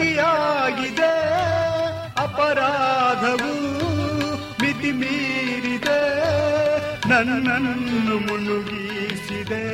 ಅತಿಯಾಗಿದೆ 0.01 1.15
ಅಪರಾಧವು 2.19 3.51
ಮಿತಿ 4.63 4.93
ಮೀರಿದೆ 4.93 5.99
ನನ್ನನ್ನು 7.09 8.17
ಮುಳುಗಿಸಿದೆ. 8.19 9.65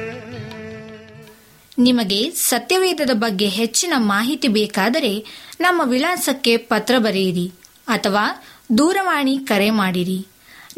ನಿಮಗೆ 1.79 2.31
ಸತ್ಯವೇದದ 2.31 3.11
ಬಗ್ಗೆ 3.15 3.49
ಹೆಚ್ಚಿನ 3.49 3.95
ಮಾಹಿತಿ 3.97 4.49
ಬೇಕಾದರೆ 4.49 5.13
ನಮ್ಮ 5.61 5.83
ವಿಳಾಸಕ್ಕೆ 5.85 6.57
ಪತ್ರ 6.57 6.95
ಬರೆಯಿರಿ 6.99 7.53
ಅಥವಾ 7.89 8.27
ದೂರವಾಣಿ 8.79 9.39
ಕರೆ 9.39 9.71
ಮಾಡಿರಿ. 9.71 10.27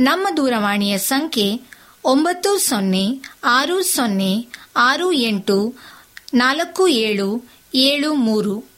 ನಮ್ಮ 0.01 0.29
ದೂರವಾಣಿಯ 0.37 0.99
ಸಂಖ್ಯೆ 0.99 1.61
ಒಂಬತ್ತು 2.05 2.59
ಸೊನ್ನೆ 2.59 3.07
ಆರು 3.45 3.83
ಸೊನ್ನೆ 3.83 4.33
ಆರು 4.77 5.13
ಎಂಟು 5.13 5.75
ನಾಲ್ಕು 6.35 6.89
ಏಳು 6.89 7.29
ಏಳು 7.75 8.15
ಮೂರು. 8.15 8.78